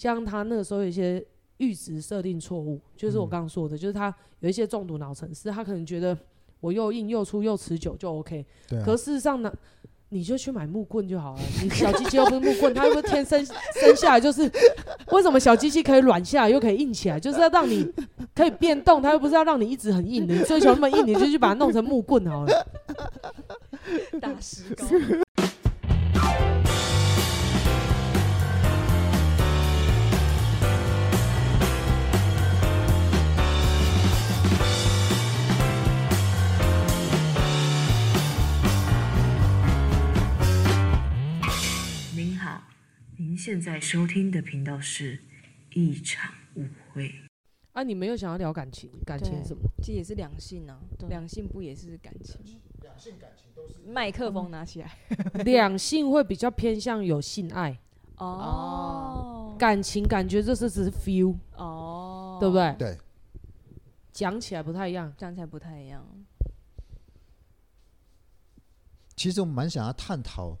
[0.00, 1.22] 像他那个时候有一些
[1.58, 6.16] 阈值设定错误，就是我刚刚说的，嗯、就是他有一些中毒脑程式，他可能觉得
[6.60, 9.52] 我又硬又粗又持久就 OK，对、啊，可事实上呢？
[10.12, 14.50] 你就去买木棍就好了，你小机器又不是木棍，它又不是天生生下来就是。
[15.12, 17.20] 为什么小机器可以软下来又可以硬起来？
[17.20, 17.86] 就是要让你
[18.34, 20.34] 可以变动，它又不是要让你一直很硬的。
[20.34, 22.66] 你追求那么硬，你就去把它弄成木棍好了。
[24.20, 24.84] 大石膏。
[43.50, 45.18] 现在收听的频道是
[45.74, 47.12] 一场误会。
[47.72, 48.88] 啊，你没有想要聊感情？
[49.04, 49.62] 感情什么？
[49.82, 50.78] 这也是两性啊，
[51.08, 52.40] 两性不也是感情？
[52.82, 53.74] 两性感情都是。
[53.84, 54.96] 麦克风拿起来。
[55.44, 57.76] 两性会比较偏向有性爱
[58.18, 62.76] 哦，感情感觉这是只是 feel 哦，对不对？
[62.78, 62.98] 对。
[64.12, 66.06] 讲起来不太一样，讲起来不太一样。
[69.16, 70.56] 其实我们蛮想要探讨。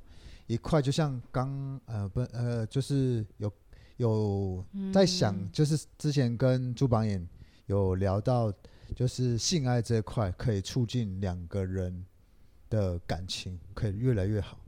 [0.50, 3.52] 一块就像刚呃不呃就是有
[3.98, 7.24] 有在想，就是之前跟朱榜眼
[7.66, 8.52] 有聊到，
[8.96, 12.04] 就是性爱这一块可以促进两个人
[12.68, 14.58] 的感情可以越来越好。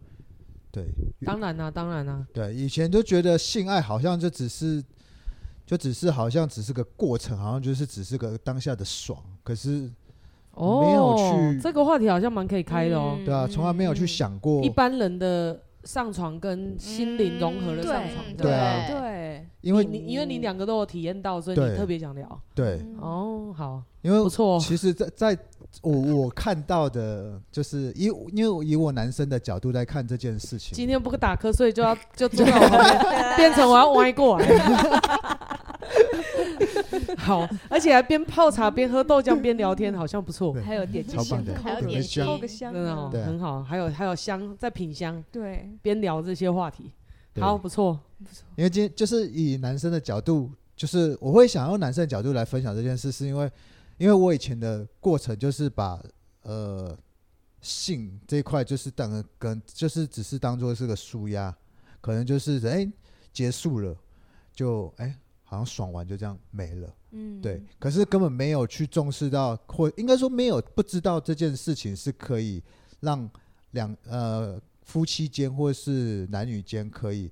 [0.70, 0.86] 对，
[1.26, 2.26] 当然啦、啊，当然啦、啊。
[2.32, 4.80] 对，以前就觉得性爱好像就只是
[5.66, 9.90] 就只是好像只是个过程，好像就是只是个当下的爽，可是
[10.54, 13.18] 没有去、哦、这个话题好像蛮可以开的哦。
[13.24, 15.60] 对啊，从来没有去想过一般人的。
[15.84, 22.40] 上床跟心灵融合的上床，嗯、对啊，对，因为你因为你两个都有体验到，所以你特别想聊。
[22.54, 24.58] 对，哦，好，因为不错。
[24.60, 25.42] 其实在，在在
[25.80, 30.72] 我我看到的，就是以因为以我男生的角度来看这件事情。
[30.72, 34.46] 今天不打瞌睡就要就坐在我旁边， 变成我要歪过来。
[37.16, 40.52] 好，而且还边泡茶边喝豆浆边聊天， 好像不错。
[40.64, 42.38] 还有点超棒的，还有点香，
[42.72, 43.62] 真的哦，很好。
[43.62, 46.90] 还有还有香在品香，对，边聊这些话题，
[47.40, 48.44] 好不错不错。
[48.56, 53.50] 因为今天就是以男生的角度，就是我会想用男生的角度来分享这件事，是因为
[53.98, 56.00] 因为我以前的过程就是把
[56.42, 56.96] 呃
[57.60, 61.54] 性这一块就是当跟就是只是当做是个舒压，
[62.00, 62.92] 可能就是哎、欸、
[63.32, 63.96] 结束了
[64.54, 65.06] 就哎。
[65.06, 65.16] 欸
[65.52, 67.62] 好像爽完就这样没了，嗯，对。
[67.78, 72.62] 可是根本没有去重视到，或应该说没有不知道这件事情是可以
[73.00, 73.28] 让
[73.72, 77.30] 两呃夫妻间或是男女间可以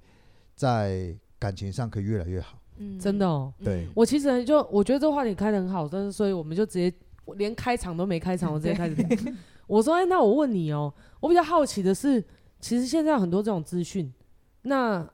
[0.54, 2.58] 在感情上可以越来越好。
[2.76, 3.50] 嗯，真的哦。
[3.64, 6.94] 对，我其实就我觉得这话题开的很好，但是所以我们就直接
[7.36, 9.08] 连开场都没开场，我直接开始聊。
[9.66, 12.22] 我说，哎、欸，那我问你哦，我比较好奇的是，
[12.60, 14.12] 其实现在很多这种资讯，
[14.60, 15.08] 那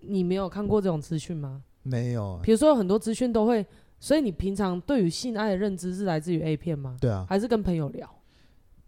[0.00, 1.62] 你没有看过这种资讯吗？
[1.82, 3.64] 没有，比如说有很多资讯都会，
[4.00, 6.96] 所以你平常对于性爱的认知是来自于 A 片吗？
[7.00, 8.08] 对啊，还是跟朋友聊？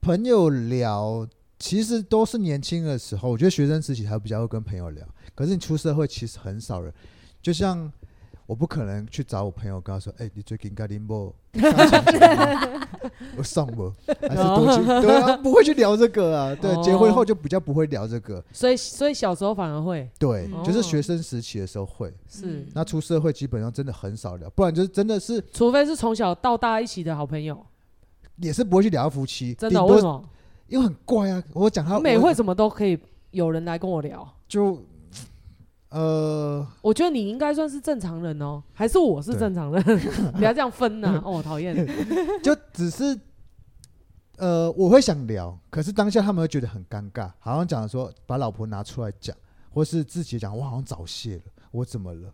[0.00, 1.26] 朋友聊
[1.58, 6.92] 其实都是年轻的时候，我觉得学生时期还比较会跟朋友聊，可是你出社会其实很少人，
[7.42, 7.92] 就像。
[8.46, 11.34] 我不可能去找我朋友跟他说：“哎、欸，你最近跟林波？
[13.36, 13.90] 我上不？
[14.20, 14.84] 还是多去？
[14.84, 16.54] 对啊，不会去聊这个啊。
[16.54, 18.44] 对，结婚后就比较不会聊这个。
[18.52, 20.06] 所以，所以小时候反而会。
[20.18, 22.12] 对，就是学生时期的时候会。
[22.28, 22.66] 是。
[22.74, 27.64] 那出社会基本上真的很少聊，不然就是真的是，除非是从小到大一起的好朋友，
[28.36, 29.54] 也是不会去聊夫妻。
[29.54, 29.82] 真的？
[29.86, 30.22] 为什么？
[30.68, 31.42] 因为很怪啊！
[31.54, 32.98] 我讲他，每会怎么都可以
[33.30, 34.78] 有人来跟我聊，就。
[35.94, 39.80] 呃，我觉得你应该算是正常人哦，还是我是正常人？
[40.34, 41.22] 不要这样分呐、啊！
[41.24, 41.72] 哦，讨厌。
[42.42, 43.16] 就只是，
[44.38, 49.36] 呃，我会想聊，可是当下他们会觉得很尴尬，好像讲说把老婆拿出来讲，
[49.72, 52.28] 或是自己讲，我好像早泄了，我怎么了？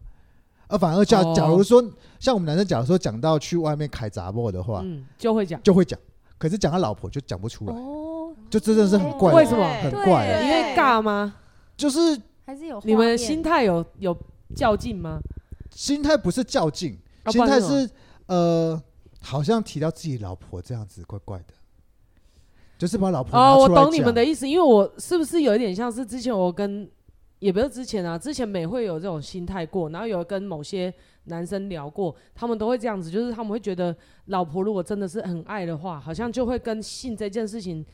[0.69, 1.85] 而反而假假如说，
[2.19, 6.01] 像我们男生，假如说讲到去外面开杂货的话，嗯，就会讲，就会讲，
[6.39, 9.69] 可是讲他老婆就讲不出来，哦，就真的是很怪，为什么？
[9.83, 11.35] 很怪，因为尬吗？
[11.77, 12.19] 就是。
[12.51, 14.17] 还是有你们心态有有
[14.57, 15.21] 较劲吗？
[15.71, 17.89] 心态不是较劲，心态是
[18.27, 18.83] 呃，
[19.21, 21.55] 好像提到自己老婆这样子，怪怪的，
[22.77, 26.91] 就是把老婆哦，我懂你们的意思，因为我是不是有一点像是之前我跟
[27.39, 30.93] 也不是之前啊，之前美会有这种心态过，然后有跟某些
[31.27, 37.87] 男生聊过，他们都会这样子，就是他们会觉得老婆如果真的是很爱的话，好像就会跟性这件事情。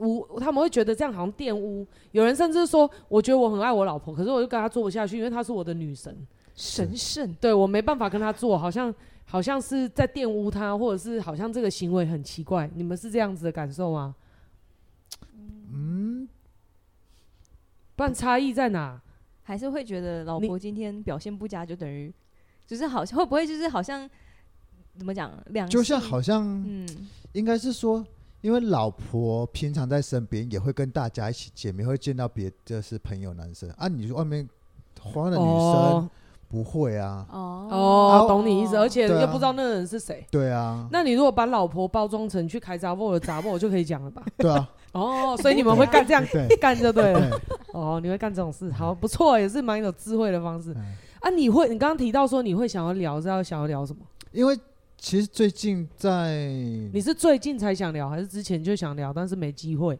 [0.00, 1.86] 污，他们会觉得这样好像玷污。
[2.12, 6.16] 有人甚至说，我觉得我很爱我老婆，可是我就跟她做不下去，因为她是我的女神，
[6.54, 7.32] 神圣。
[7.40, 8.92] 对，我没办法跟她做，好像
[9.24, 12.68] 好像是在玷污她，或者是好像这个行为很奇怪。
[12.74, 14.14] 你们是这样子的感受吗？
[15.72, 16.28] 嗯，
[17.94, 19.00] 不然差异在哪？
[19.42, 22.12] 还是会觉得老婆今天表现不佳，就等于
[22.66, 24.08] 就是好像会不会就是好像
[24.96, 26.86] 怎么讲两就像好像嗯，
[27.32, 28.06] 应该是说，
[28.40, 34.48] 因为老婆平常在身边也会跟大家一起见面，会见到别的是朋友男生啊，你说外面
[35.00, 35.46] 花的女生。
[35.46, 36.10] 哦
[36.50, 40.26] 不会啊，哦哦，懂你意思，而且又不知道那个人是谁。
[40.32, 44.20] 对啊，那你如果把老婆包装成去开杂货的杂货，就可以讲了吧？
[44.36, 46.20] 对啊， 哦，所以你们会干这样
[46.60, 47.40] 干就对了。
[47.72, 50.74] 哦，你会干这种事，好不错，也是蛮有智慧的方式。
[51.20, 54.00] 啊，你会，你刚刚提到说你会想要聊，是要想要聊什么？
[54.32, 54.58] 因为
[55.00, 56.36] 其实最近在，
[56.92, 59.98] 你是最近才想聊，还是之前就想聊，但是没机会？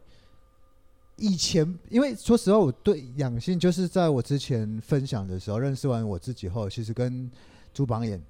[1.17, 7.29] 以前，因为说实话，我对两性就是在我之前分享的时候，认识完我自己后，其实跟
[7.73, 8.21] 朱榜眼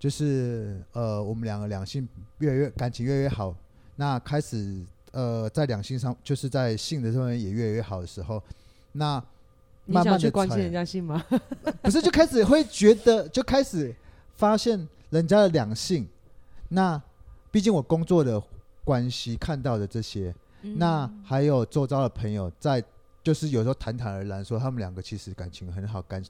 [0.00, 2.06] 就是呃，我们两个两性
[2.38, 3.54] 越来越感情越来越好，
[3.94, 8.42] 那开始呃，在两性上就是在性的这方面也越来越好的时候，
[8.90, 9.14] 那
[9.86, 11.24] 慢慢的去关心人家性吗？
[11.80, 13.94] 不是，就开始会觉得，就开始
[14.34, 16.08] 发现人家的两性，
[16.68, 17.00] 那
[17.50, 18.42] 毕竟我工作的
[18.84, 20.34] 关系看到的这些。
[20.76, 22.84] 那还有周遭的朋友在，
[23.22, 26.22] 就是有时候谈谈而然，说他们两个其实感情很好，感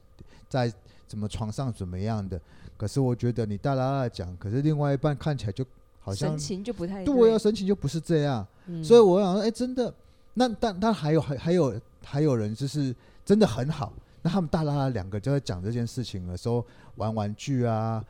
[0.47, 0.71] 在
[1.05, 2.39] 怎么床上怎么样的。
[2.77, 5.65] 可是我觉得你大大的讲，可是另外一半看起来就
[5.99, 8.47] 好像神情就不太对，我要神情就不是这样。
[8.67, 9.93] 嗯、所以我想说，哎、欸，真的，
[10.35, 12.95] 那但但还有还还有还有人就是
[13.25, 13.91] 真的很好，
[14.21, 18.01] 那他们大拉拉两个就在讲这件事情的时候玩玩具啊。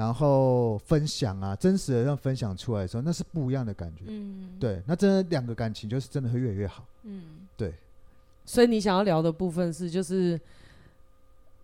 [0.00, 4.04] 然后分享啊，真实的让分享出来的时候，那是不一样的感觉。
[4.06, 6.86] 嗯，对，那真的两个感情就是真的会越来越好。
[7.02, 7.74] 嗯，对。
[8.46, 10.40] 所以你想要聊的部分是，就是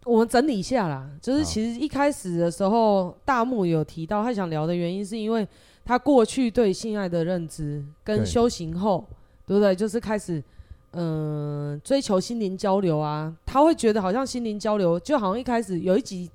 [0.05, 1.11] 我们整理一下啦。
[1.23, 5.49] 就是其实一开始的时候，大木有提到他想聊的原因，是因为
[5.83, 9.03] 他过去对性爱的认知跟修行后，
[9.47, 9.75] 对，对不对？
[9.75, 10.45] 就是开始
[10.91, 16.31] 嗯、呃、追求心灵交流啊，他会觉得好像心灵交流就好像一开始有一集。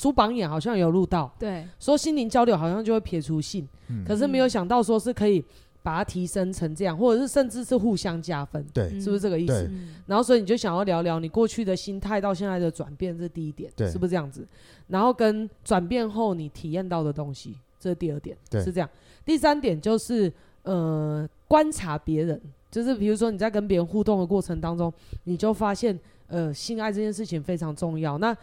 [0.00, 5.44] 朱榜眼好像有录到，对，说心灵交流好像就会撇除性，嗯、可是没有想到说是可以
[5.82, 9.70] 把它提升成这样，或者是甚至是互相加分，对，是不是这个意思？
[10.06, 14.48] 然后所以你就想要聊聊你过去的心态到现在的转变，这是第一点，对，是不是这样子？
[14.88, 18.88] 然后跟转变后你体验到的东西，这是第二点，对，是这样。
[19.22, 20.32] 第三点就是
[20.62, 24.90] 呃观察别人，就是比如说你在跟别人互动的过程当中，
[25.24, 28.16] 你就发现呃性爱这件事情非常重要。
[28.16, 28.34] 那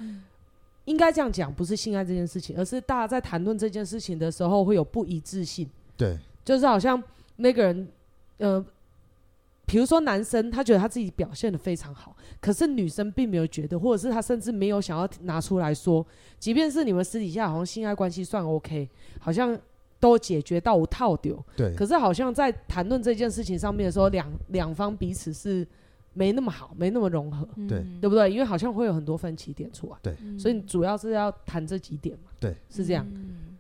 [0.88, 5.70] 应该这样讲，不是性爱这件事情，而是大家在谈论这件事情的时候会有不一致性。
[5.98, 7.02] 对，就是好像
[7.36, 7.88] 那个人，
[8.38, 8.66] 呃，
[9.66, 16.06] 比如说男生他觉得他自己表现的非常好，可是女生并没有觉得，或者是他甚至没有想要拿出来说。
[16.40, 19.60] 即便是你们私底下好像性爱关系算 OK，好像
[20.00, 21.38] 都解决到无套丢。
[21.58, 21.76] 对。
[21.76, 25.68] 可是好像在谈论这件事情上面的时候，两两方彼此是。
[26.18, 28.32] 没那么好，没那么融合，对，对不对？
[28.32, 33.06] 因为好像会有很多分歧点出来，对，所以你主要是要谈这几点嘛，对，是这样。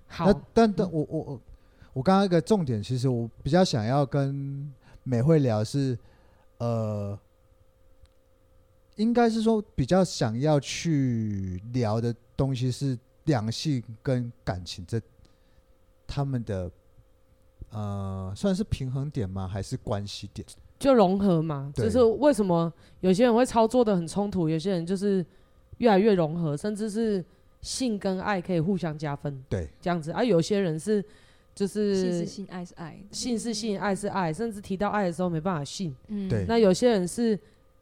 [0.07, 1.41] 好，但但我我我
[1.93, 4.73] 我刚刚一个重点，其实我比较想要跟
[5.03, 5.95] 美惠聊是，
[6.57, 7.15] 呃，
[8.95, 14.99] 应该是说比较想要去聊的东西是两性跟感情这
[16.07, 16.71] 他们的
[17.69, 19.47] 呃，算是平衡点吗？
[19.47, 20.47] 还是关系点？
[20.79, 25.25] 就融合嘛，就是为什么有些人会操作的很冲突，有些人就是
[25.79, 27.23] 越来越融合，甚至是
[27.61, 30.11] 性跟爱可以互相加分，对，这样子。
[30.11, 31.03] 而、啊、有些人是
[31.55, 36.45] 就是性是性，爱是爱，性是性，爱是爱，甚至提到爱的时候没办法性，嗯，对。
[36.47, 37.37] 那有些人是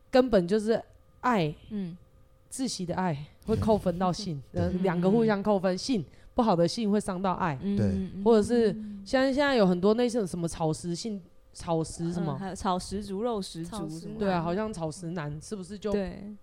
[0.09, 0.81] 根本就是
[1.19, 1.97] 爱，嗯，
[2.49, 8.71] 窒息的爱会扣分到性，嗯，两、呃、个互相扣分，性不好的性会伤到爱，对，或者是
[9.03, 11.21] 像现在有很多那些什么草食性。
[11.55, 12.33] 草食什么？
[12.33, 14.19] 嗯、还有草食族、肉食族什么？
[14.19, 15.91] 对啊，好像草食男是不是就？
[15.91, 16.35] 对，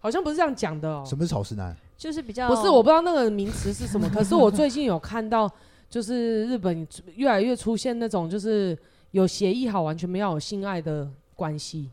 [0.00, 1.08] 好像不是这样讲的哦、喔。
[1.08, 1.76] 什么是草食男？
[1.96, 4.08] 就是比较不是，我不知道那个名词是什么。
[4.08, 5.50] 可是我最近有看到，
[5.90, 8.76] 就是日本越来越出现那种，就是
[9.10, 11.90] 有协议好，完全没有性爱的关系，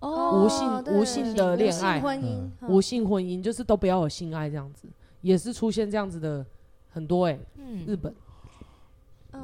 [0.00, 4.88] 哦，无性无性的恋爱，婚姻，无性婚姻就是都不要有性爱这样子，
[5.20, 6.44] 也是出现这样子的
[6.88, 8.12] 很多哎、欸，嗯，日本。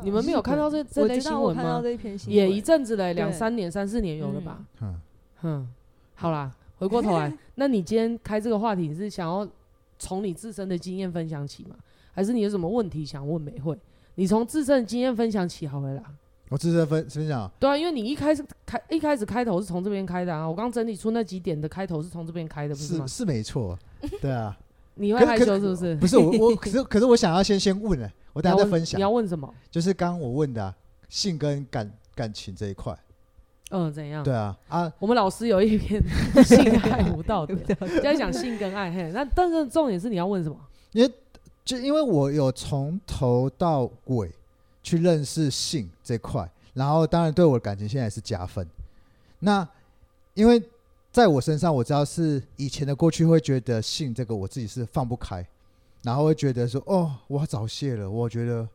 [0.02, 1.82] 你们没有看到这这类新闻吗？
[2.26, 4.64] 也一阵子了，两三年、三四年有了吧？
[4.80, 5.00] 嗯，
[5.36, 5.68] 哼，
[6.14, 9.46] 好啦，回过头来， 那你今天开这个话题，你是想要
[9.98, 11.76] 从你自身的经验分享起吗？
[12.12, 13.78] 还是你有什么问题想问美惠？
[14.14, 16.02] 你从自身的经验分享起好了啦。
[16.48, 17.50] 我自身分分享。
[17.58, 20.48] 对啊，因为你一开始开一开始开头是从这边开的啊。
[20.48, 23.06] 我刚整理出那几点的开头是从这边开的，不是吗？
[23.06, 23.78] 是是没错，
[24.20, 24.56] 对啊。
[24.96, 25.94] 你会害羞是不是？
[25.96, 28.10] 不是我我 可是可是我想要先先问呢。
[28.32, 28.98] 我等下再分享。
[28.98, 29.48] 你要问什么？
[29.70, 30.74] 就是刚刚我问的、啊、
[31.08, 32.94] 性跟感感情这一块。
[33.70, 34.22] 嗯，怎样？
[34.22, 36.02] 对啊，啊，我们老师有一篇
[36.44, 37.54] 性爱无道德，
[38.02, 38.92] 在讲性跟爱。
[38.92, 40.56] 嘿，那但是重点是你要问什么？
[40.92, 41.10] 因为
[41.64, 44.30] 就因为我有从头到尾
[44.82, 48.66] 去认识性这块，然后当然对我的感情现在是加分。
[49.40, 49.66] 那
[50.34, 50.62] 因为
[51.16, 55.42] 在我身上，我知道是以前的过去会觉得性这个我自己是放不开，
[56.02, 58.68] 然后会觉得说哦，我早泄了，我觉得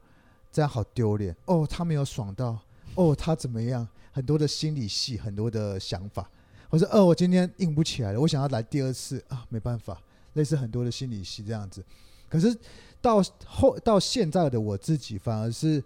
[0.51, 1.36] 这样好丢脸。
[1.45, 2.57] 哦，他没有爽到，
[2.95, 3.88] 哦，他怎么样？
[4.12, 6.27] 很多的心理戏，很多的想法，
[6.67, 10.01] 或者哦，我今天硬不起来了，我想要来第二次啊，没办法，
[10.33, 11.86] 类似很多的心理戏这样子。
[12.27, 12.57] 可是
[13.00, 15.83] 到后到现在的我自己，反而是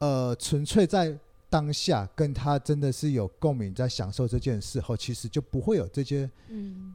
[0.00, 1.16] 呃，纯粹在
[1.54, 6.92] 当下跟他真的是有共鸣，在享受这件事后，其实就不会有这些嗯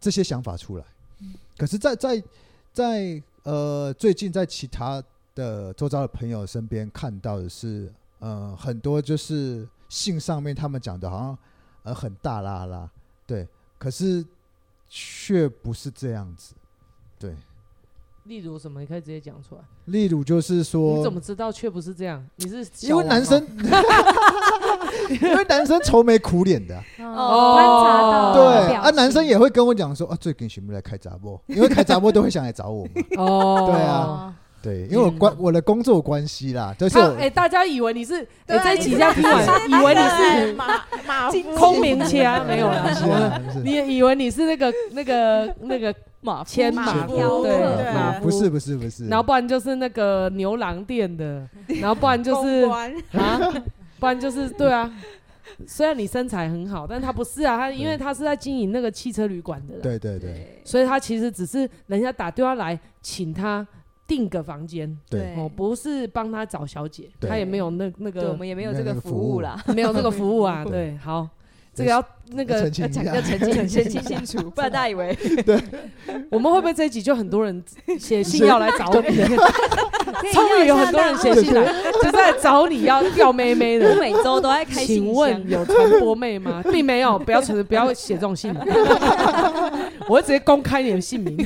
[0.00, 0.84] 这些想法出来。
[1.56, 2.24] 可是在，在在
[2.72, 5.00] 在呃，最近在其他
[5.36, 9.68] 的周遭的朋友身边看到的是，呃，很多就是。
[9.90, 11.38] 性上面他们讲的好像
[11.82, 12.88] 呃很大啦啦，
[13.26, 14.24] 对，可是
[14.88, 16.54] 却不是这样子，
[17.18, 17.34] 对。
[18.24, 18.80] 例如什么？
[18.80, 19.60] 你可以直接讲出来。
[19.86, 22.24] 例如就是说，你怎么知道却不是这样？
[22.36, 23.44] 你是因为男生，
[25.22, 32.90] 因为男生愁眉苦脸的哦，观察到对啊，男生也会跟我讲说啊，最近喜不来开杂播，因为开杂播都会想来找我嘛。
[33.16, 34.34] 哦，对啊。
[34.62, 40.66] 对，因为我关我的工作关系啦，就是哎，大家以为你是哎这一集这样听完，以为你是马
[41.06, 47.94] 马空明枪 没有啦，你也以为你是那个那个那个马千马夫对。
[47.94, 51.48] 马夫不是不是不是，然后不然就是那个牛郎店的，
[51.80, 52.64] 然后不然就是
[53.18, 53.38] 啊，
[53.98, 54.90] 不然就是对啊，
[55.66, 63.66] 虽然你身材很好，但他不是啊，他因为他是在经营那个汽车旅馆的，对对对，所以他其实只是人家打电话来请他。
[64.10, 65.36] 订个房间，对。
[65.36, 71.28] 哦，不是帮他找小姐，他也没有那那个，我们也没有这个服务啦， 没有这个服务啊，对，好，
[71.72, 75.60] 这个要那个要澄清要 澄清澄清清楚，不然大家以为， 对，
[76.30, 77.62] 我们会不会这一集就很多人
[77.98, 79.16] 写信要来找你？
[80.32, 81.64] 终于有很多人写信来，
[82.02, 86.62] 就在找你要钓妹妹的，我每周都在开信请问有传播妹吗？
[86.70, 88.54] 并没有，不要传，不要写这种信，
[90.08, 91.36] 我会直接公开你的姓名。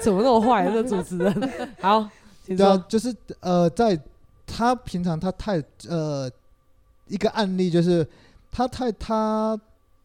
[0.00, 0.68] 怎么那么坏？
[0.72, 1.50] 这主持人？
[1.80, 2.08] 好，
[2.46, 3.98] 对啊，就是呃，在
[4.46, 6.30] 他平常他太呃
[7.06, 8.06] 一个案例，就是
[8.50, 9.58] 他太他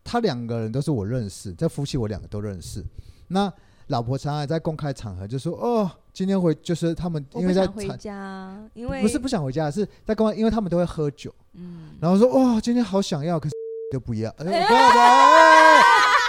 [0.04, 2.84] 他两个人都是我认识，这夫妻我两个都认识。
[3.28, 3.52] 那
[3.88, 11.34] 老婆常常在公开场合就说：“哦，今天回就是他们因为在回家，因为不是不想回家，是在公开，因为他们都会喝酒。
[11.54, 13.56] 嗯，然后说：哦，今天好想要，可是
[13.94, 14.30] 都不要。
[14.38, 14.66] 哎，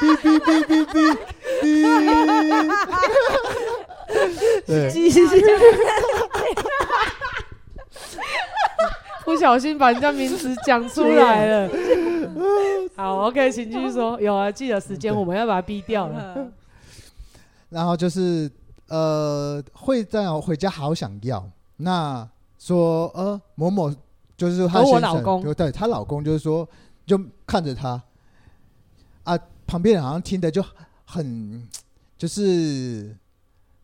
[0.01, 1.17] 哔哔哔哔哔。”
[4.67, 4.91] 对，
[9.27, 11.71] 不小心把人家名词讲出来了。
[12.97, 14.19] 好，OK，请继续说。
[14.21, 16.51] 有啊，记得时间，我们要把它逼掉了。
[17.69, 18.51] 然后就是
[18.89, 21.47] 呃，会这样回家好想要。
[21.77, 22.27] 那
[22.59, 23.93] 说呃，某某
[24.37, 26.67] 就是她我老公，对，她老公就是说，
[27.05, 28.01] 就看着她
[29.25, 30.65] 啊，旁边人好像听的就。
[31.09, 31.63] 很，
[32.19, 33.17] 就是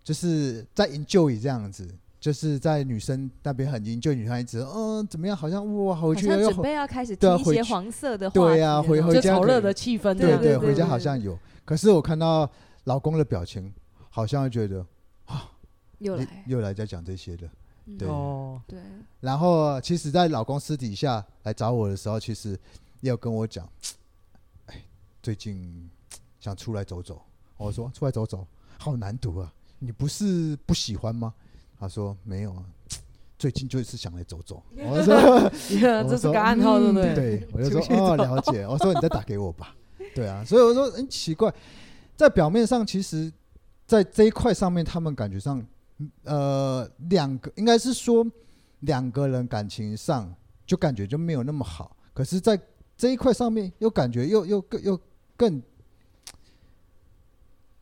[0.03, 1.89] 就是在 enjoy 这样子，
[2.23, 5.37] 就是在女生那边很 enjoy 女孩子，嗯，怎么样？
[5.37, 11.37] 好像哇，回去又准备要开始听一些黄色的话，对呀，回回家炒热的气氛，对对，回家好像有。
[11.65, 12.49] 可是我看到
[12.85, 13.75] 老公的表情，
[14.09, 14.87] 好像觉得
[15.25, 15.51] 啊，
[15.99, 17.51] 又来又来在讲这些的，
[17.99, 18.09] 对
[18.69, 18.81] 对。
[19.19, 22.51] 然后其实，在老公私底下来找我的时候，其实
[23.01, 23.69] 也有跟我讲，
[24.67, 24.81] 哎，
[25.21, 25.91] 最近。
[26.39, 27.23] 想出来走走，
[27.57, 28.45] 我说出来走走
[28.77, 29.55] 好难读啊！
[29.79, 31.33] 你不是不喜欢吗？
[31.83, 32.63] 他说没有啊，
[33.37, 34.63] 最近就是想来走走。
[34.79, 35.51] 我说
[36.09, 37.13] 这是个暗号，对不对？
[37.13, 38.65] 对，我就说 哦，了解。
[38.65, 39.75] 我说你再打给我吧。
[40.15, 41.53] 对啊，所以我说很奇怪，
[42.17, 43.33] 在表面上，其实，
[43.85, 45.61] 在这一块上面，他们感觉上，
[46.23, 48.25] 呃，两个应该是说
[48.81, 50.33] 两个人感情上
[50.65, 52.57] 就感觉就没有那么好，可是，在
[52.97, 55.01] 这一块上面又感觉又又更又
[55.37, 55.61] 更。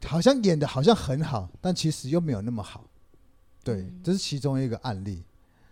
[0.07, 2.87] 好像演的好像很好，但其实又没有那么好，
[3.63, 5.23] 对，嗯、这是其中一个案例。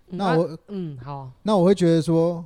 [0.09, 2.45] 嗯、那我嗯好，那我会觉得说，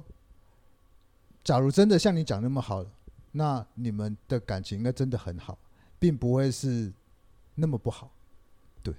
[1.42, 2.84] 假如真的像你讲那么好，
[3.32, 5.58] 那你们的感情应该真的很好，
[5.98, 6.92] 并不会是
[7.54, 8.10] 那么不好，
[8.82, 8.94] 对。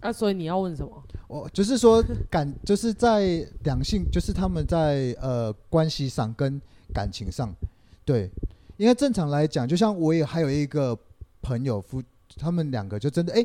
[0.00, 1.02] 啊，所以你要问什么？
[1.26, 6.60] 我就是说感， 就是在两性，就是他们在呃关系上跟
[6.94, 7.54] 感情上，
[8.04, 8.30] 对，
[8.76, 10.98] 因为正常来讲，就像我也还有一个
[11.42, 12.02] 朋友夫。
[12.36, 13.44] 他们两个就真的哎，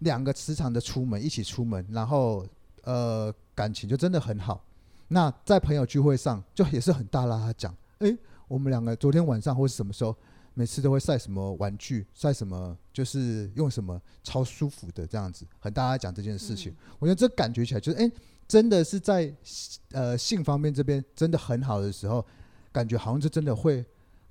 [0.00, 2.46] 两个磁场的出门，一起出门，然后
[2.82, 4.64] 呃感情就真的很好。
[5.08, 8.16] 那在朋友聚会上就也是很大啦，他讲哎，
[8.48, 10.16] 我们两个昨天晚上或是什么时候，
[10.54, 16.72] 每次都会晒什么玩具，晒什么就是用什么超舒服的这样子，很大家讲这件事情。
[16.72, 18.10] 嗯、我觉得这感觉起来就是，哎，
[18.48, 19.32] 真的是在
[19.92, 22.24] 呃性方面这边真的很好的时候，
[22.72, 23.84] 感觉好像就真的会。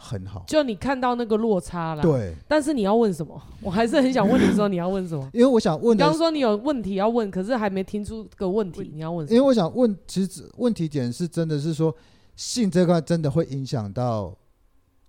[0.04, 2.02] 很好，就你看到那个落差了。
[2.04, 3.42] 对，但是你要问什么？
[3.64, 5.28] 我还是很想问你说你要问什么？
[5.34, 9.36] 因为我想问，刚说你有问题要问，可是还没听出个问题，你要问什么？
[9.38, 11.96] 因为我想问，其实问题点是真的是说
[12.36, 14.38] 性这块真的会影响到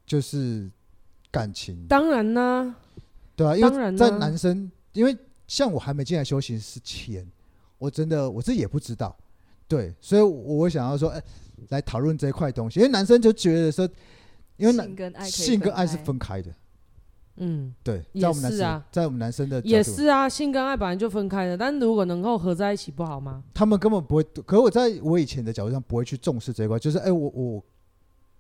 [0.06, 0.70] 就是
[1.32, 1.84] 感情？
[1.88, 2.74] 当然呢，
[3.34, 5.16] 对啊，因为在男生，因为
[5.48, 7.26] 像我还没进来修行之前，
[7.78, 9.16] 我真的我自己也不知道，
[9.66, 11.22] 对，所以我想要说，哎，
[11.70, 13.88] 来讨论这一块东西，因为男生就觉得说。
[14.56, 16.50] 因为性跟爱，性跟爱是分开的，
[17.37, 23.42] 嗯，对，在我们男生，啊、在我们男生的也是啊，性跟爱本来就分开的，但如果能够合在一起，不好吗？
[23.52, 27.64] 他们根本不会，可是我在我以前的角度上不会去重视这一块，就是哎、欸，我我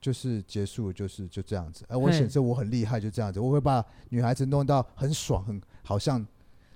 [0.00, 6.24] 就是结束，就是就这样子，哎、欸，我显示我很厉害，就这样子，我会把女孩子弄到很爽，很好像，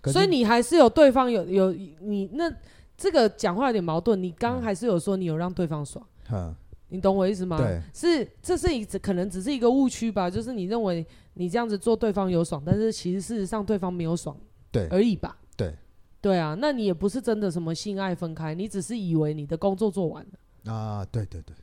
[0.07, 2.52] 所以你还是有对方有有你那
[2.97, 6.52] 这个讲话有点矛盾，你刚刚还是有说你有让对方爽，嗯。
[6.90, 7.59] 你懂我意思吗？
[7.59, 14.35] 对，是这是一可能只是一个误区吧，就是你认为你这样子做对方有爽，但是其实事实上对方没有爽，
[14.71, 15.37] 对而已吧？
[15.54, 15.75] 对，
[16.21, 21.04] 对啊，那你也不是真的什么性爱分开，你只是以为你的工作做完了啊？
[21.12, 21.54] 对对对，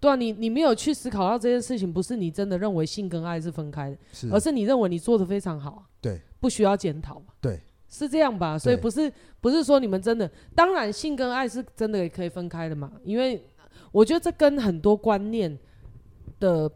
[0.00, 7.60] 对啊，你你没有去思考到这件事情，不是你真的认为性跟爱是分开的，是，而是你认为你做的非常好，对，不需要检讨，对，
[7.90, 8.58] 是这样吧？
[8.58, 13.44] 所以不是不是说你们真的，当然性跟爱是真的也可以分开的嘛，因为。
[13.92, 15.58] 我觉得这跟很多观念
[16.38, 16.70] 的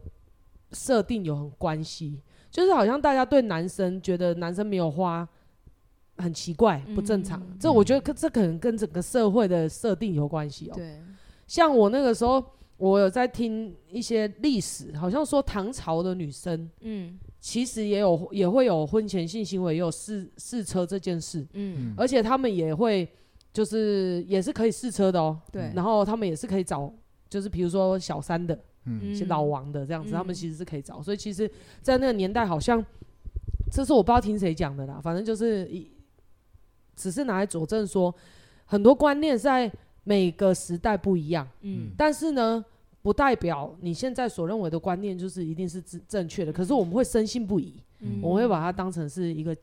[0.71, 2.19] 设定有很关系，
[2.51, 5.27] 就是好像大家对男生觉得男生没有花
[6.17, 7.41] 很奇怪、不正常。
[7.41, 10.73] 嗯、这我觉得这可能跟整个社会的设定有关系哦。
[10.75, 11.01] 对，
[11.47, 12.43] 像我那个时候，
[12.77, 23.07] 我有在听一些历史，好像说唐朝的女生，嗯，其实也有也会有婚前性行为，也有试试车这件事，嗯，而且他们也会
[23.53, 26.93] 就是也是可以试车的哦，对，然后他们也是可以找。
[27.29, 31.01] 就是比如说小三的，嗯，老王的这样子，嗯、他们其实是可以找。
[31.01, 31.49] 所以其实，
[31.81, 32.83] 在那个年代，好像
[33.71, 35.01] 这是我不知道听谁讲的啦。
[35.01, 35.89] 反正就是一，
[36.95, 38.13] 只是拿来佐证说，
[38.65, 39.71] 很多观念在
[40.03, 41.47] 每个时代不一样。
[41.61, 42.63] 嗯，但是呢，
[43.01, 46.53] 不代表你现在所认为的观念就是一定是正正确的。
[46.53, 49.57] 可是我们会深信不疑，嗯、我们会把它当成是一个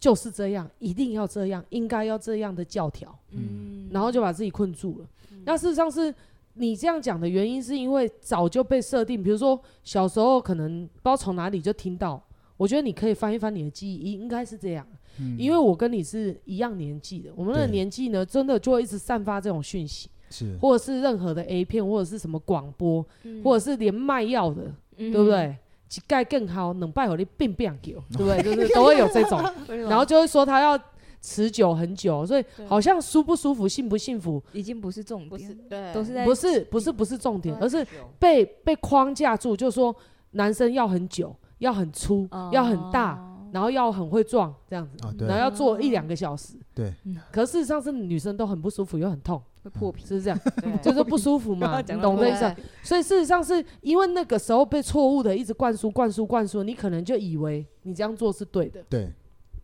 [0.00, 3.16] 就是这样，一定要这样，应该要这样的教条。
[3.30, 5.06] 嗯，然后就把自己困住了。
[5.30, 6.12] 嗯、那事实上是。
[6.56, 12.22] 你这样讲的原因是因为早就被设定，比如说小时候可能不知道从哪里就听到，
[12.56, 14.86] 我觉得你可以翻一翻你的记忆，应该是这样，
[15.18, 25.56] 嗯、因为我跟你是一样年纪的，我们的年纪呢，真的就会一直散发这种讯息，是，或者是任何的 A 片，或者是什么广播，嗯、或者是连卖药的，嗯、对不对？
[25.88, 28.42] 乞丐更好，能拜火力并不想给，对不对？
[28.42, 30.80] 就是 都会有这种，然后就会说他要。
[31.26, 37.86] 持久很久，所以好像舒不舒服、幸不幸福，已经不是重点，不是，对，都是在不是不是不是重点，而是
[38.18, 39.94] 被被框架住，就是说
[40.32, 43.18] 男生要很久，要很粗，要很大，
[43.52, 46.92] 然后要很会撞这样子，然后要做一两个小时，对。
[47.32, 50.38] 可事实上是女生都很不舒服，又很痛，会破皮，是不是这样？
[50.82, 52.54] 就是不舒服嘛， 你懂这意思？
[52.82, 59.10] 所以事实上是因为那个时候被错误的一直灌输、灌输、灌输，你可能就以为你这样做是对的，对。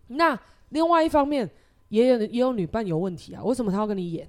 [0.06, 0.40] 那。
[0.70, 1.48] 另外一方面，
[1.88, 4.28] 也有也有女伴有问题啊，为什么她要跟你演？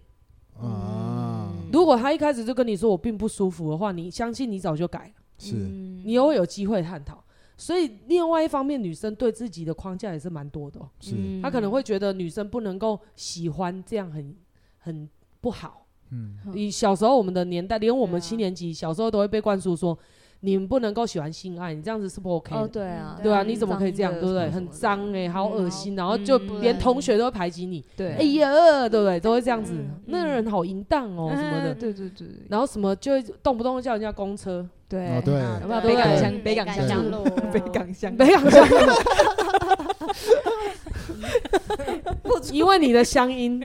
[0.60, 7.24] 啊，如果她一开始就跟你说我并不舒服的话，你相信你早就改了，是，你又会有机会探讨。
[7.58, 14.36] 所以另外一方面，女生对自己的框架也是蛮多的喔，是，她可能会觉得女生不能够喜欢这样很
[14.80, 15.86] 很不好。
[16.10, 19.98] 嗯，你小时候我们的年代，连我们七年级小时候都会被灌输说。
[20.44, 22.62] 你们不能够喜欢性爱，你这样子是不 OK 的。
[22.62, 24.50] 哦，对啊，对啊，你怎么可以这样，对不对？
[24.50, 27.84] 很脏哎，好恶心，然后就连同学都会排挤你。
[27.96, 29.20] 对，哎呀，对不对？
[29.20, 29.74] 都会这样子，
[30.08, 31.74] 那个人好淫荡哦，什么的。
[31.80, 32.28] 对对对。
[32.50, 34.68] 然后什么就会动不动就叫人家公车。
[34.90, 35.42] 对对。
[35.82, 37.24] 北港乡，北港乡路，
[37.54, 38.68] 北港乡， 北港乡。
[42.52, 43.62] 因为你的乡音，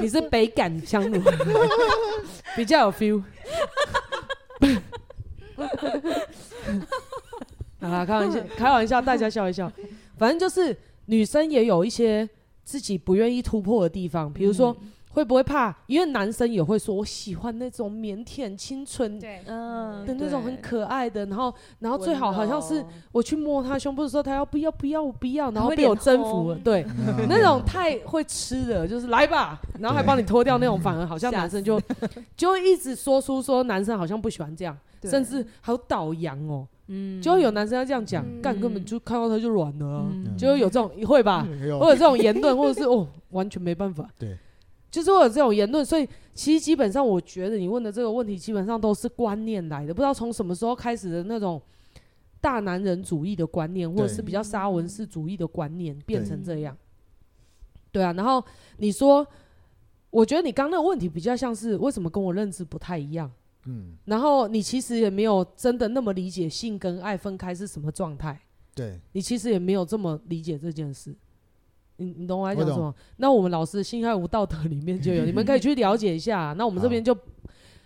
[0.00, 1.18] 你是北港乡路，
[2.54, 3.22] 比较有 feel。
[7.80, 9.70] 好啦，开玩笑， 开玩笑，大家笑一笑。
[10.16, 12.28] 反正就是女生也有一些
[12.64, 14.76] 自己不愿意突破的地方，比如说
[15.14, 15.74] 会不会怕？
[15.86, 21.24] 因为男生也会说，我喜欢那种腼腆、清纯，嗯，的那种很可爱的。
[21.26, 24.70] 然后，然后最好好像是我去摸他胸部的时候，他要不要？
[24.70, 26.58] 不要，我不要，然后被我征服了。
[26.58, 26.84] 对，
[27.28, 31.80] 那种太会吃的，就是来吧，然后还帮你脱掉那种，反而好像男生就
[32.36, 34.76] 就一直说出说男生好像不喜欢这样。
[35.04, 37.20] 甚至还有倒洋哦，嗯。
[37.20, 38.40] 就会有男生要这样讲，嗯。
[38.40, 41.78] 干根本就看到他就软了就会有这种会吧，有。
[41.78, 44.34] 会有这种言论，或者是哦完全没办法，对，
[44.94, 51.60] 就是会有这种言论，所以其实基本上我觉得你问的这个问题基本上都是观念来的，不知道从什么时候开始的那种
[52.40, 56.76] 大男人主义的观念，或者是比较沙文式主义的观念变成这样，
[57.90, 58.02] 对。
[58.02, 58.44] 啊，然后
[58.76, 59.26] 你说。
[60.14, 63.28] 我觉得你刚那个问题比较像是为什么跟我认知不太一样，
[63.66, 68.40] 嗯，然后你其实也没有真的那么理解性跟爱分开是什么状态，
[68.76, 71.12] 对，你其实也没有这么理解这件事，
[71.96, 72.94] 你你懂我在讲什么？
[73.18, 76.54] 那我们老师《性爱无道德》里面就有，你们可以去 了解一下。
[76.58, 77.14] 那我们这边就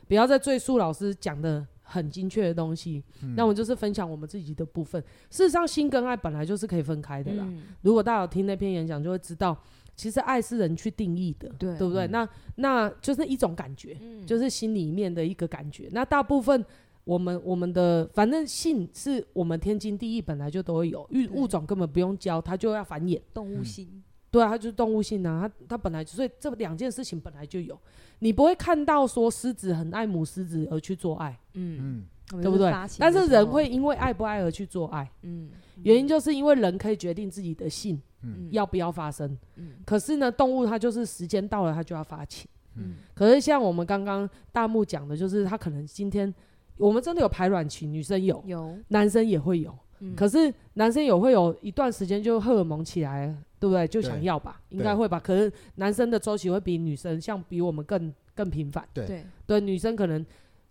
[0.07, 5.03] 不要再赘述老师讲的很精确的东西，嗯那我们就是分享我们自己的部分。
[5.31, 7.45] 事实上，性跟爱本来就是可以分开的啦。
[7.47, 9.57] 嗯如果大家有听那篇演讲，就会知道。
[9.97, 12.07] 其实爱是人去定义的，对对不对？
[12.07, 15.89] 嗯那那就是一种感觉，嗯就是心里面的一个感觉。
[15.91, 16.65] 那大部分
[17.09, 23.19] 我们我们的反正性是我们天经地义，本来就都会有，物对物种根本不用教，它就要繁衍。
[23.33, 23.89] 动物性，
[24.31, 27.81] 对啊，它就是动物性啊，它它本来就所以这两件事情本来就有，
[28.19, 32.71] 你不会看到说狮子很爱母狮子而去做爱，嗯，嗯，对不对？
[32.99, 35.49] 但是人会，因为爱不爱而去做爱，嗯
[35.83, 39.35] 原因就是因为人可以决定自己的性嗯要不要发生。
[39.57, 42.47] 嗯可是呢，动物它就是时间到了，它就要发情。
[42.75, 46.33] 嗯可是像我们刚刚大木讲的，就是它可能今天
[46.79, 49.77] 我们真的有排卵期，女生有，有，男生也会有。
[50.01, 53.27] 嗯可是男生也会有一段时间就荷尔蒙起来，
[53.59, 53.87] 对不对？
[53.89, 55.19] 就想要吧，应该会吧。
[55.19, 58.87] 可是男生的周期会比女生像比我们更更频繁。
[58.95, 60.25] 对对对，女生可能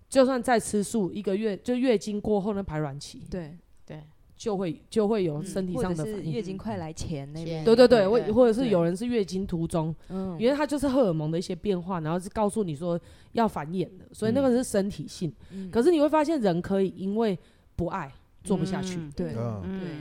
[0.08, 4.02] 就算再吃素，一个月就月经过后那排卵期对，对，
[4.38, 6.32] 就会就会有嗯身体上的反应。
[6.32, 10.38] 月经快来前那边，对对对，或或者是有人是月经途中，嗯。
[10.40, 13.00] 因为它就是荷尔蒙的一些变化，然后是告诉你说
[13.32, 15.34] 要繁衍的，所以那个是身体性。
[15.52, 15.72] 嗯。
[15.72, 17.38] 可是你会发现，人可以因为
[17.76, 19.12] 不爱做不下去，嗯。
[19.16, 19.36] 对。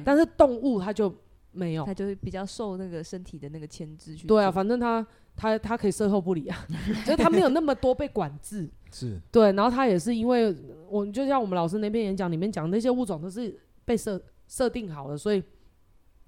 [0.05, 1.13] 但是动物它就
[1.53, 1.85] 没有。
[1.87, 1.95] 它。
[1.95, 6.67] 就会比较受那个身体的那个牵制去对啊，反正它它它可以售后不理啊，
[7.07, 8.69] 就是它没有那么多被管制。
[8.93, 10.55] 是，对，然后它也是因为
[10.89, 13.55] 我就像我们老师那篇演讲里面讲，那些物种都是
[13.87, 15.43] 被设设定好了，所以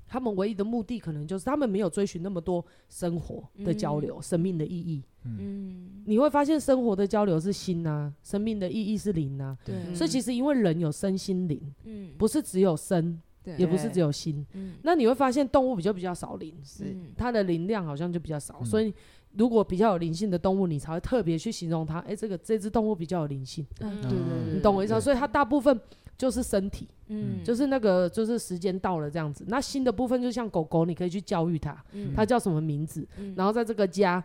[0.07, 5.03] 他们唯一的目的可能就是他们没有追寻那么多生活的交流、生命的意义。
[5.25, 9.55] 嗯，你会发现生活的交流是心啊，生命的意义是灵啊。
[9.63, 14.47] 对，所以其实因为人有身心灵，嗯不是只有身，对也不是只有心。
[14.55, 18.57] 嗯那你会发现动物比较比较少灵，是嗯它的灵量好像就比较少。
[18.61, 18.95] 嗯所以
[19.37, 21.99] 如果比较有灵性的动物，你才会特别去形容它。
[22.01, 25.01] 哎、这个这只动物比较有灵性，对对对，你懂我意思吗？
[25.01, 25.79] 所以它大部分
[26.19, 29.45] 就是身体，嗯，就是那个就是时间到了这样子。
[29.47, 34.23] 那心的部分就像狗狗，你可以去教育它，嗯它叫什么名字，嗯然后在这个家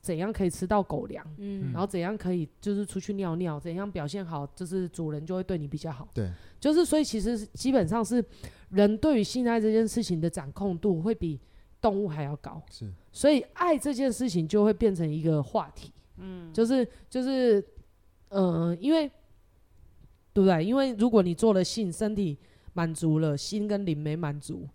[0.00, 1.26] 怎样可以吃到狗粮。
[1.38, 6.08] 嗯然后怎样可以就是出去尿尿，怎样表现好，就是主人就会对你比较好。
[6.14, 8.24] 对，就是所以其实基本上是
[8.70, 11.40] 人对于性爱这件事情的掌控度会比
[11.80, 15.92] 动物还要高，是，所以爱这件事情就会变成一个话题。
[16.16, 17.62] 嗯，就是就是，
[18.28, 19.10] 呃，因为
[20.34, 20.62] 对不对？
[20.62, 22.36] 因为如果你做了性，身体
[22.74, 24.68] 满足了，心跟灵没满足，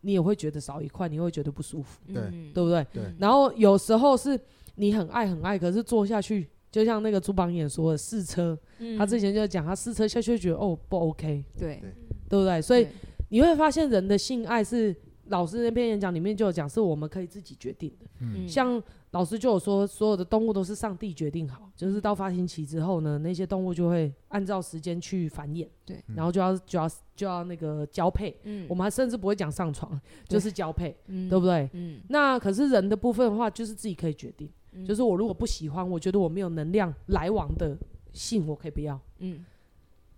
[0.00, 2.84] 你也会觉得少一块，你会觉得不舒服，对嗯对不对？
[2.92, 4.40] 对然后有时候是
[4.76, 8.58] 你很爱很爱，可是做下去，就像那个朱榜眼说的试车，
[8.96, 11.82] 他之前就讲他试车下去就觉得哦不 OK，对，
[12.28, 12.62] 对不对？
[12.62, 12.86] 所以
[13.28, 14.96] 你会发现人的性爱是
[15.26, 18.06] 老师那篇演讲里面就有讲，是我们可以自己决定的。
[18.20, 28.38] 嗯像老师就有说，所有的动物都是上帝决定好，就是到发情期之后呢，那些动物就会按照时间去繁衍，对，然后就要就要就要那个交配。
[28.44, 31.68] 嗯我们还甚至不会讲上床，就是交配，嗯对不对？
[31.72, 34.48] 嗯那可是人的部分的话，就是自己可以决定。
[34.72, 37.76] 嗯就是我如果不喜欢，我觉得我没有能量来往的
[38.12, 39.42] 性，我可以不要，嗯，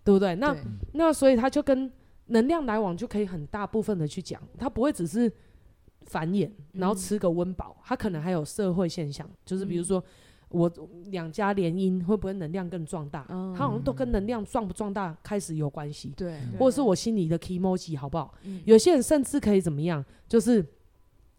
[0.03, 0.35] 对不对？
[0.35, 1.89] 那对那所以他就跟
[2.27, 5.31] 能量来往就可以很大部分的去讲，他不会只是
[6.05, 10.03] 繁衍，然后吃个温饱，他可能还有社会现象，就是比如说
[10.49, 10.71] 我
[11.05, 13.25] 两家联姻会不会能量更壮大？
[13.29, 18.33] 哦他好像都跟能量壮不壮大开始有关系，对，或者是我心里的 emoji 好不好？
[18.43, 20.65] 嗯有些人甚至可以怎么样，就是。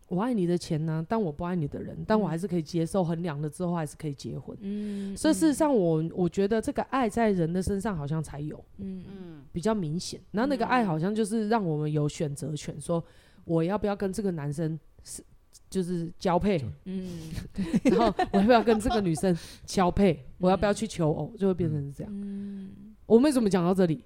[0.09, 4.55] 我爱你的钱呢、但我不爱你的人，但我还是可以接受，衡量了之后还是可以结婚。
[4.61, 10.21] 嗯，所以事实上我，我觉得这个爱在人的身上好像才有嗯嗯比较明显。
[10.33, 13.03] 然后那个爱好像就是让我们有选择权，说
[13.45, 15.23] 我要不要跟这个男生是
[15.69, 17.31] 就是交配，嗯。
[17.85, 22.13] 然后我要不要跟这个女生交配，我要不要去求偶，就会变成是这样。
[22.15, 22.95] 嗯。
[23.07, 24.05] 我们为什么讲到这里？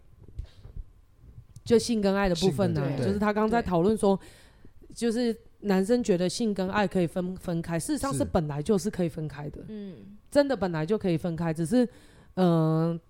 [1.65, 4.19] 就性跟爱的部分呢、就是他刚刚在讨论说，
[4.95, 8.25] 就是男生觉得性跟爱可以分分开，事实上是是。
[8.25, 9.65] 本来就是可以分开的。
[9.69, 10.17] 嗯。
[10.31, 11.89] 真的本来就可以分开，只是，
[12.35, 13.01] 嗯、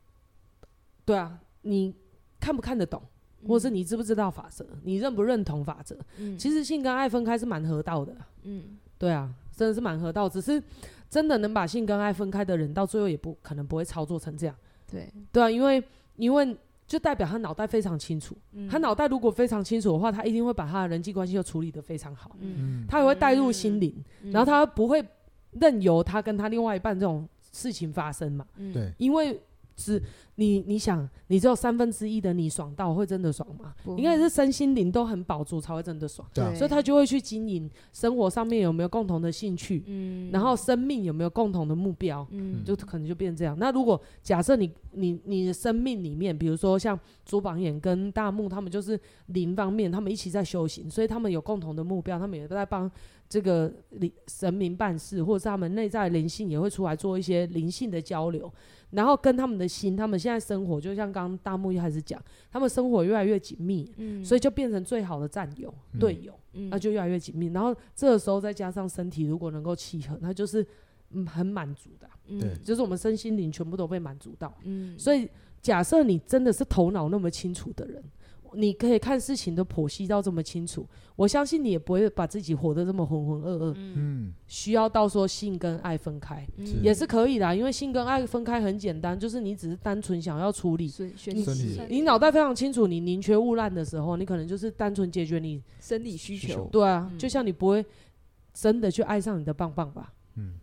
[1.04, 1.94] 对啊，你
[2.38, 3.02] 看不看得懂，
[3.46, 5.96] 或是你知不知道法则，你认不认同法则？
[6.18, 8.76] 嗯，其实性跟爱分开是蛮合道的，嗯。
[8.98, 10.26] 对啊，真的是蛮合道。
[10.26, 10.62] 只是
[11.10, 14.56] 真的能把性跟爱分开的人，到最后也不可能不会操作成这样，
[14.90, 15.84] 对，对啊，因为
[16.16, 16.56] 因为
[16.86, 18.66] 就代表他脑袋非常清楚，嗯。
[18.66, 25.04] 他脑袋如果非常清楚的话，他一定会把他的人际关系又处理得非常好，嗯嗯，他也会带入心灵，嗯然后他不会
[25.50, 28.72] 任由他跟他另外一半这种事情发生嘛，嗯。
[28.72, 29.38] 对，因为
[29.76, 30.02] 只
[30.36, 33.74] 你你想，你只有三分之一的你爽到会真的爽吗？
[33.96, 43.56] 应该是身心灵都很饱足才会真的爽，所以他就会去经营生活上面有没有共同的兴趣，嗯，然后生命有没有共同的目标，嗯就可能就变这样。
[43.58, 52.90] 那如果假设你你你的生命里面，比如说像朱榜眼跟大木他们就是灵方面，他们一起在修行，所以他们有共同的目标，他们也在帮
[53.28, 58.52] 这个灵神明办事，或者是他们内在灵性也会出来做一些灵性的交流，
[58.96, 62.18] 然后跟他们的心，他们现在生活就像刚刚大木一开始讲，
[62.50, 66.00] 他们生活越来越紧密，嗯，所以就变成最好的战友、嗯。
[66.00, 66.70] 队友，嗯。
[66.70, 67.48] 那就越来越紧密。
[67.48, 70.66] 然后这个时候再加上身体如果能够契合，那就是
[71.10, 72.40] 嗯很满足的啊、嗯。
[72.40, 72.54] 对。
[72.64, 74.50] 就是我们身心灵全部都被满足到。
[74.64, 75.28] 嗯，所以
[75.60, 78.02] 假设你真的是头脑那么清楚的人，
[78.54, 86.46] 你可以看事情的剖析到这么清楚，我相信你也不会把自己活得这么浑浑噩噩，嗯，需要到说性跟爱分开。
[86.56, 86.66] 嗯。
[86.82, 97.18] 也是可以的啊，因为性跟爱分开很简单，就是你只是单纯想要处理，身身你身体你脑袋非常清楚，你宁缺毋滥的时候，你可能就是单纯解决你，生理需需求求，对啊，嗯。
[97.18, 97.84] 就像你不会
[98.52, 100.54] 真的去爱上你的棒棒吧，嗯，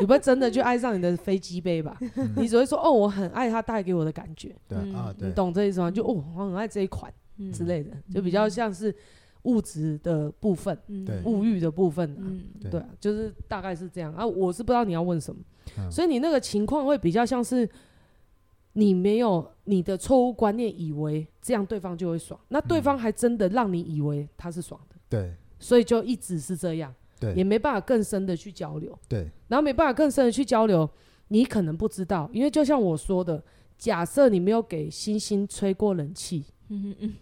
[0.00, 2.32] 你不会真的去爱上你的飞机杯吧，嗯。
[2.36, 5.28] 你只会说哦，我很爱它带给我的感觉，对啊，对。
[5.28, 5.90] 你，懂这意思吗？
[5.90, 7.52] 就哦，我很爱这一款嗯。
[7.52, 8.94] 之类的，就比较像是
[9.42, 10.78] 物质的部分，
[11.24, 12.44] 物欲的部分啊，嗯。
[12.60, 12.70] 对。
[12.70, 14.12] 对啊，就是大概是这样。
[14.14, 14.26] 啊。
[14.26, 15.40] 我是不知道你要问什么，
[15.78, 15.90] 嗯。
[15.90, 17.68] 所以你那个情况会比较像是
[18.74, 25.34] 你没有你的错误观念，以为这样对方就会爽，那对方还真的让你以为他是爽的，对。
[25.60, 26.94] 所以就一直是这样，
[27.34, 30.88] 也没办法更深的去交流，对，然后没办法更深的去交流，
[31.28, 33.42] 你可能不知道，因为就像我说的，
[33.76, 37.14] 假设你没有给星星吹过冷气，嗯嗯。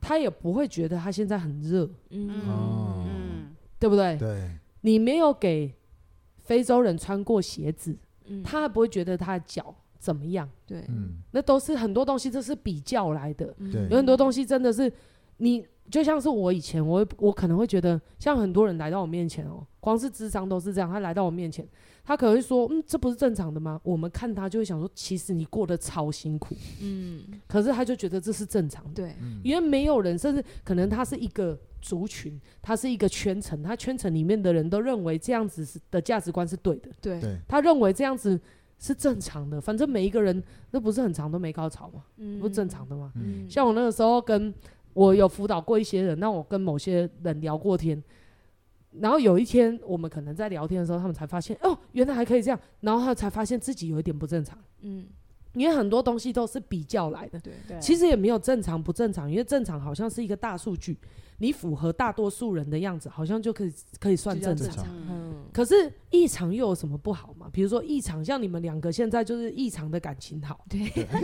[0.00, 2.30] 他也不会觉得他现在很热，嗯。
[2.48, 3.04] 哦。
[3.06, 4.16] 嗯对不对？
[4.16, 5.70] 对，你没有给
[6.38, 10.48] 非洲人穿过鞋子，嗯，他还不会觉得他的脚怎么样。
[10.64, 10.82] 对。
[10.88, 13.54] 嗯，那都是很多东西，这是比较来的。
[13.70, 13.86] 对。
[13.90, 14.90] 有很多东西真的是
[15.36, 20.90] 你，就像是我以前，我会我可能会觉得，像很多人来到我面前哦、光是智商都是这样。
[20.90, 21.66] 他来到我面前，
[22.04, 26.54] 他可能会说：“嗯，这不是正常的吗？”我们看他就会想说：“其实你过得超辛苦。
[26.80, 36.90] 嗯”可是他就觉得这是正常的，对嗯因为没有人，甚至可能他是一个族群，他是一个圈层，他圈层里面的人都认为这样子是的价值观是对的。
[37.00, 38.38] 对对，他认为这样子
[38.78, 42.02] 是正常的，反正每一个人那不是很长都没高潮嘛？
[42.16, 43.12] 嗯不是正常的吗？
[43.16, 44.52] 嗯像我那个时候跟
[44.96, 48.02] 我有辅导过一些人，那我跟某些人聊过天，
[48.92, 55.06] 然后有一天我们可能在聊天的时候，他们才发现哦，原来还可以这样，然后他才发现自己有一点不正常，嗯。
[55.52, 60.98] 因为很多东西都是比较来的，对对，其实也没有正常不正常，因为正常好像是一个大数据，
[61.38, 64.66] 你符合大多数人的样子，好像就可以可以算正常。
[64.66, 64.86] 正常。
[65.08, 65.34] 嗯。
[65.52, 67.48] 可是异常又有什么不好嘛？
[67.52, 70.80] 比如说异常，像你们两个现在就是异常的感情好，对。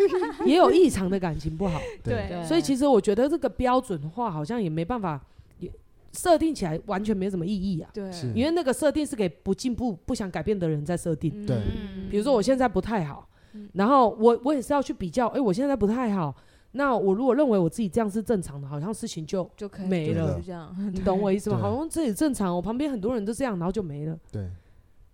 [0.47, 1.81] 也有异常的感情不好。
[2.03, 2.45] 对，对。
[2.45, 5.23] 所以其实我觉得这个标准化好像也没办法，
[5.59, 5.71] 也
[6.13, 7.91] 设定起来完全没什么意义啊。
[7.93, 8.11] 对。
[8.35, 11.45] 因为那个设定是给不进步、不想改变的人在设定。
[11.47, 11.57] 对。
[11.57, 16.35] 嗯比如说我现在不太好嗯，然后我我也是要去比较，哎、我现在不太好，
[16.73, 21.59] 那我如果认为我自己这样是正常的，好像事情就就可以没了就这样，你懂我意思吗？
[21.59, 24.19] 好像这也正常，我旁边很多人都这样，然后就没了。
[24.31, 24.49] 对，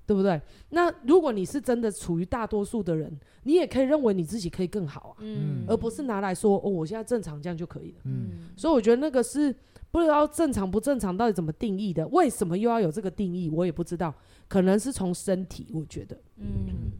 [0.06, 0.40] 对不对？
[0.70, 7.98] 那如果你是真的处于大多数的人，你也可以认为你自己可以更好啊，嗯而不是拿来说哦，我现在正常这样就可以了。
[8.04, 9.54] 嗯，所以我觉得那个是
[9.90, 14.14] 不知道正常不正常到底怎么定义的，为什么又要有这个定义，我也不知道。
[14.46, 16.92] 可能是从身体，我觉得嗯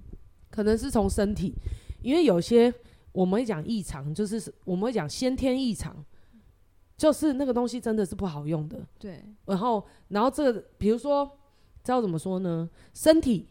[0.51, 1.55] 可能是从身体，
[2.03, 2.73] 因为有些
[3.19, 5.97] 我们会讲异常，就是我们会讲先天异常，
[6.97, 8.79] 就是那个东西真的是不好用的。
[8.97, 11.29] 对然后，然后这个比如说，
[11.83, 12.71] 知道怎么说呢？
[12.95, 13.49] 身体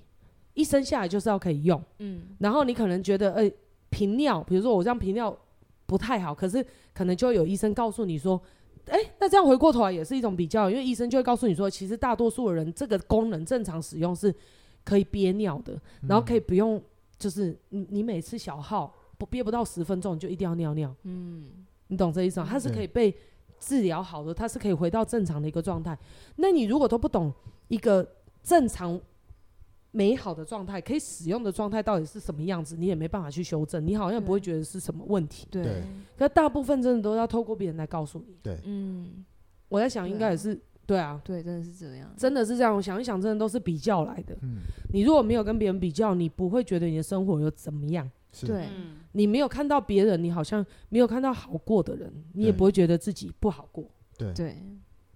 [0.54, 3.52] 一生下来就是要可以用，嗯然后你可能觉得，哎、
[3.90, 5.38] 频尿，比如说我这样频尿
[5.86, 8.42] 不太好，可是可能就会有医生告诉你说，
[8.86, 14.34] 哎、那这样回过头来也是一种比较，因为医生就会告诉你说，其实大多数的人这个功能正常使用是
[14.86, 15.78] 可以憋尿的，
[16.08, 16.82] 然后可以不用，
[17.20, 21.44] 就是你你每次小号不憋不到十分钟你就一定要尿尿，嗯
[21.88, 22.48] 你懂这意思吗？
[22.50, 23.16] 它是可以被
[23.60, 25.98] 治疗好的，它是可以回到正常的一个状态。
[26.36, 27.34] 那你如果都不懂
[27.70, 28.08] 一个
[28.44, 29.00] 正常
[29.92, 35.48] 美好的状态，可以使用的状态到底是什么样子，你也没办法去修正，你好像不会觉得是什么问题。
[35.50, 35.84] 对对，
[36.18, 38.38] 可大部分真的都要透过别人来告诉你。
[38.44, 39.26] 对，嗯，
[39.70, 42.76] 我在想，应该也是对啊，对，真的是这样，真的是这样。
[42.76, 44.38] 我想一想，真的都是比较来的。
[44.42, 44.60] 嗯，
[44.92, 48.10] 你如果没有跟别人比较，你不会觉得你的生活有怎么样。
[48.32, 48.98] 是，对，嗯。
[49.14, 53.84] 你没有看到别人，你好像没有看到好过的人，你也不会觉得自己不好过。
[54.18, 54.62] 对，对，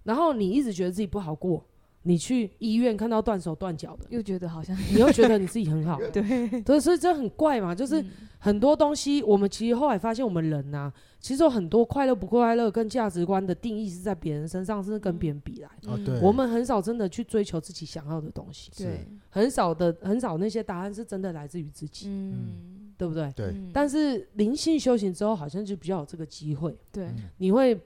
[0.04, 1.64] 然后你一直觉得自己不好过，
[2.02, 5.98] 你去医院看到断手断脚的，又觉得好像你又觉得你自己很好。
[6.12, 8.10] 对，对，所以这很怪嘛，就是嗯。
[8.42, 15.68] 很多东西，我们其实后来发现，我们人呐、啊，其实有很多快乐不快乐跟价值观的定义是在别人身上，是跟别人比来。
[15.86, 22.71] 哦，嗯对，我们很少真的去追求自己想要的东西，对，很少的很少那些答案是真的来自于自己，嗯，
[23.02, 23.32] 对不对？
[23.34, 23.70] 对，嗯。
[23.74, 27.06] 但是灵性修行之后，好像就比较有这个机会，对。
[27.06, 27.16] 嗯。
[27.38, 27.76] 你会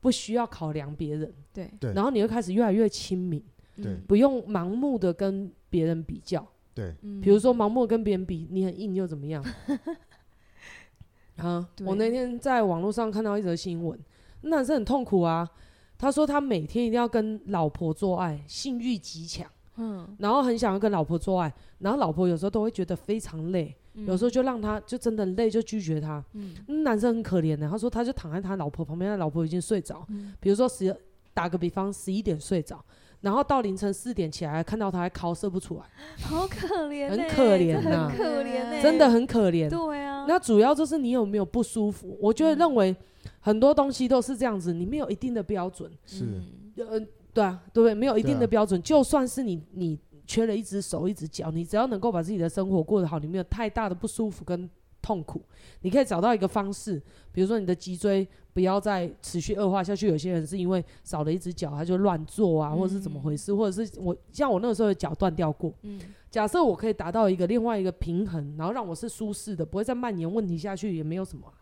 [0.00, 1.68] 不需要考量别人，对。
[1.80, 1.92] 对。
[1.92, 3.42] 然后你会开始越来越亲民，
[3.74, 3.86] 对。
[3.86, 6.46] 嗯不用盲目的跟别人比较。
[6.72, 7.20] 对，嗯。
[7.20, 9.44] 比如说盲目地跟别人比，你很硬又怎么样？
[11.38, 11.68] 啊！
[11.84, 13.98] 我那天在网络上看到一则新闻，
[14.42, 15.48] 那男生很痛苦啊。
[15.96, 23.74] 他说他每天一定要跟老婆做爱，性欲极强，嗯，然后很想要跟老婆做爱，然后老婆有时候都会觉得非常累，
[24.06, 26.24] 有时候就让他就真的累就拒绝他。
[26.34, 26.54] 嗯。
[26.66, 30.32] 那男生很可怜的，他说他就躺在他老婆旁边，他老婆已经睡着，嗯。
[30.40, 30.94] 比如说十
[31.34, 32.84] 打个比方十一点睡着，
[33.20, 35.84] 然后到凌晨四点起来看到他还靠射不出来，
[36.24, 38.82] 好可怜欸，很可怜很可怜欸。
[38.82, 39.68] 真的很可怜。
[39.68, 42.16] 对啊，那主要就是你有没有不舒服？
[42.20, 42.58] 我觉得嗯。
[42.58, 42.96] 认为
[43.40, 46.44] 很多东西都是这样子，你没有一定的标准，是，嗯
[46.88, 47.00] 呃，
[47.32, 47.94] 对啊，对不对？
[47.94, 54.68] 没有一定的标准，就算是你你缺了一只手一只脚，你只要能够把自己的生活过得好，你没有太大的不舒服跟
[55.00, 55.40] 痛苦，
[55.80, 60.06] 你可以找到一个方式，比如说你的脊椎不要再持续恶化下去。
[60.06, 65.72] 有些人是因为少了一只脚，他就乱坐啊，或者是怎么回事，或者是我像我那个时候的脚断掉过。
[65.82, 65.98] 嗯
[66.30, 71.56] 假设我可以达到一个另外一个平衡，然后让我是舒适的，不会再蔓延问题下去，也没有什么啊、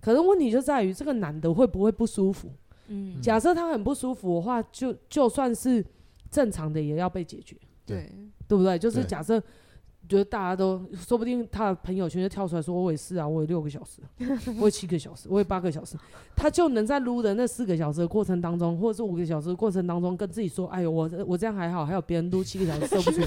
[0.00, 2.48] 可是问题就在于这个男的会不会不舒服？
[2.86, 5.84] 嗯，假设他很不舒服的话，就就算是
[6.30, 8.10] 正常的也要被解决，对，
[8.48, 8.78] 对不对？
[8.78, 9.40] 就是假设
[10.08, 14.00] 觉得大家都，说不定他的朋友圈就跳出来说：“我也是啊，我有六个小时，
[14.58, 15.96] 我有七个小时，我有八个小时。”
[16.36, 23.20] 他就能在撸的那四个小时的过程当中，或者是五个小时的过程当中，跟自己说：“哎呦，我我这样还好，还有别人撸七个小时射不出。”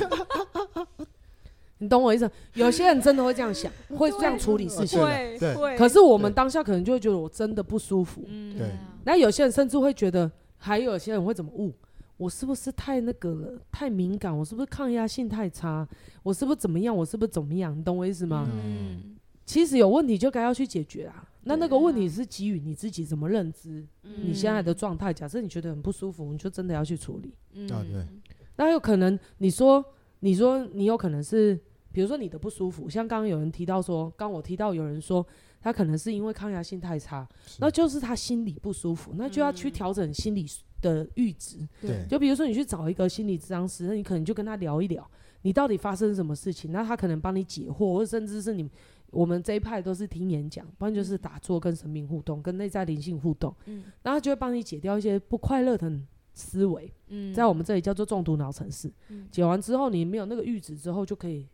[1.81, 2.29] 你懂我意思？
[2.55, 4.99] 有些人真的会这样想，会这样处理事情。
[4.99, 8.21] 对对，可是我们当下可能就会觉得我真的不舒服。
[8.27, 11.73] 嗯对啊那有些人甚至会觉得，还有些人会怎么误？
[12.19, 13.61] 我是不是太那个了？
[13.71, 14.37] 太敏感？
[14.37, 15.87] 我是不是抗压性太差？
[16.21, 16.93] 我是不是怎么样？
[16.95, 17.75] 我是不是怎么样？
[17.77, 18.45] 你懂我意思吗？
[18.53, 21.27] 嗯其实有问题就该要去解决啊。
[21.45, 25.13] 那那个问题是基于你自己怎么认知，你现在的状态。
[25.13, 27.33] 假设你觉得很不舒服，你就真的要去处理。
[27.71, 28.21] 啊对嗯
[28.57, 29.83] 那有可能你说，
[30.19, 31.57] 你说你有可能是，
[31.93, 35.25] 比如说你的不舒服，像刚刚有人提到说，刚我提到有人说
[35.61, 37.27] 他可能是因为抗压性太差，
[37.59, 40.45] 那就是他心理不舒服，那就要去调整心理
[40.81, 41.67] 的阈值。
[41.81, 45.09] 对就比如说你去找一个心理咨商师，那你可能就跟他聊一聊，
[45.41, 48.69] 你到底发生什么事情，那他可能帮你解惑，或者甚至是你
[49.11, 55.91] 我们这一派都是听演讲，不然就是打坐跟神明互动，跟内在灵性互动，嗯然后他就会帮你解掉一些不快乐的
[56.33, 56.91] 思维。
[57.07, 58.91] 嗯在我们这里叫做中毒脑城市。
[59.09, 61.47] 嗯解完之后，你没有那个阈值之后，就可以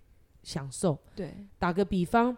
[0.43, 0.97] 享受。
[1.15, 2.35] 对打个比方，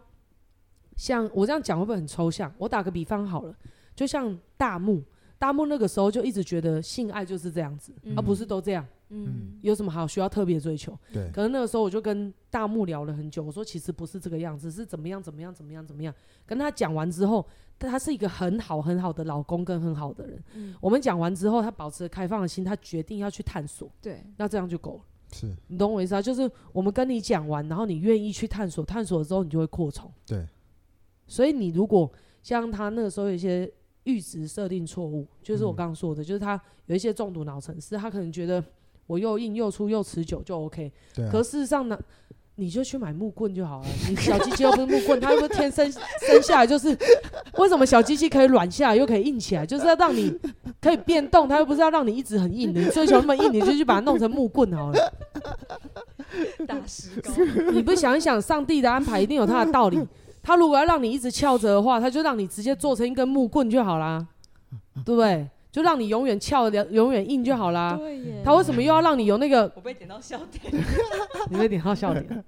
[0.95, 2.53] 像我这样讲会不会很抽象？
[2.59, 3.55] 我打个比方好了，
[3.95, 5.03] 就像大木，
[5.39, 10.97] 大木那个时候就一直觉得性爱就是这样子，嗯而不是都这样，嗯有什么好需要特别追求？
[11.13, 16.13] 对可能那个时候我就跟大木聊了很久，我说其实不是这个样子，是怎么样怎么样怎么样怎么样。
[16.45, 17.45] 跟他讲完之后，
[17.77, 20.43] 但他是一个很好很好的老公跟很好的人。
[20.55, 25.01] 嗯我们讲完之后，他保持开放的心，他决定要去探索，对那这样就够了。
[25.33, 26.21] 是，你懂我意思啊？
[26.21, 30.09] 就是我们跟你讲完，然后你愿意去探索，探索了之后你就会扩充。
[30.25, 30.47] 对
[31.27, 32.09] 所以你如果
[32.41, 33.69] 像他那个时候有一些
[34.07, 38.63] 阈值设定错误，就是我嗯刚刚说的，就是他有一些中毒脑程式，他可能觉得
[39.05, 41.99] 我又硬又粗又持久就 OK，、对啊可事实上呢，
[42.55, 43.87] 你就去买木棍就好了。
[44.09, 46.97] 你小鸡鸡又不是木棍，它又不是天生生下来就是。
[47.57, 49.65] 为什么小鸡鸡可以软下来又可以硬起来？
[49.65, 50.31] 就是要让你
[50.79, 52.79] 可以变动，它又不是要让你一直很硬的。
[52.79, 55.13] 你追求那么硬，你就去把它弄成木棍好了。
[56.67, 57.31] 大石膏，
[57.71, 59.99] 你不想一想，上帝的安排一定有他的道理。
[60.47, 64.25] 他如果要让你一直翘着的话，他就让你直接做成一根木棍就好啦，
[65.03, 65.45] 对不对？
[65.73, 67.97] 就让你永远翘的，永远硬就好啦。
[67.97, 69.69] 对耶他为什么又要让你有那个？
[69.75, 70.73] 我被点到笑点，
[71.51, 72.45] 你被点到笑点，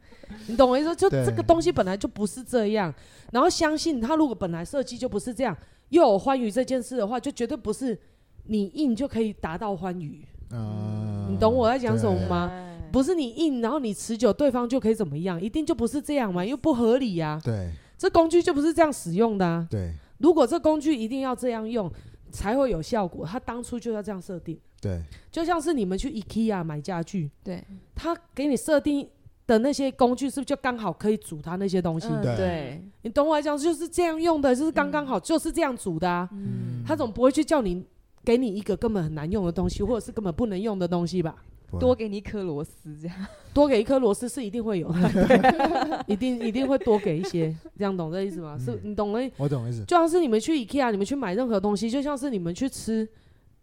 [0.47, 0.95] 你懂我意思？
[0.95, 2.91] 就对这个东西本来就不是这样，
[3.34, 5.54] 然后相信他如果本来设计就不是这样，
[5.89, 8.00] 又有欢愉这件事的话，就绝对不是
[8.45, 10.26] 你硬就可以达到欢愉。
[10.54, 12.50] 嗯，你懂我在讲什么吗
[12.93, 15.39] 不是你硬，然后你持久，对方就可以怎么样？
[15.39, 17.41] 一定就不是这样嘛，又不合理呀、啊。
[17.43, 17.70] 对，
[18.00, 19.68] 这工具就不是这样使用的啊。
[19.70, 21.91] 对，如果这工具一定要这样用
[22.32, 24.58] 才会有效果，他当初就要这样设定。
[24.82, 27.62] 对，就像是你们去 IKEA 买家具，对，
[27.93, 29.06] 他给你设定
[29.45, 32.08] 的那些工具，是不是就刚好可以煮他那些东西？
[32.08, 36.30] 嗯、对对，你懂我来讲，就是这样用的，就是刚刚好，就是这样煮的啊。
[36.32, 37.84] 嗯，他总不会去叫你
[38.24, 41.36] 给你一个根本很难用的东西，或者是根本不能用的东西吧？
[41.78, 43.16] 多给你一颗螺丝，这样
[43.54, 48.56] 多给一颗螺丝是一定会有的， 一定一定会多给一些，这样懂这意思吗？
[48.58, 49.30] 嗯、是你懂了？
[49.38, 49.84] 我懂意思。
[49.86, 53.08] 就像是你们去 IKEA，你们去买任何东西，就像是你们去吃，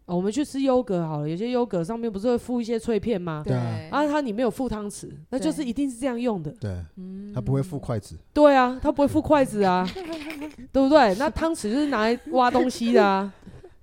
[0.05, 3.43] 哦、我们去吃优格好了，有些优格上面不是会附一些脆片吗？
[3.45, 3.55] 对。
[3.55, 6.51] 啊，它里面有附汤匙，那就是一定是这样用的。
[6.59, 8.15] 对，嗯它不会附筷子。
[8.33, 9.87] 对啊，它不会附筷子啊，
[10.71, 11.15] 对不对？
[11.15, 13.31] 那汤匙就是拿来挖东西的啊。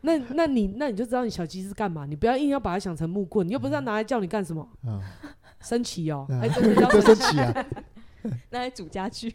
[0.04, 2.04] 那那你那你就知道你小鸡是干嘛？
[2.06, 4.68] 你不要硬要把它想成木棍，你又不知道拿来叫你干什么？
[4.86, 5.00] 嗯，
[5.60, 7.66] 升旗哦，哎，真的叫升旗啊，
[8.52, 9.34] 拿来煮家具，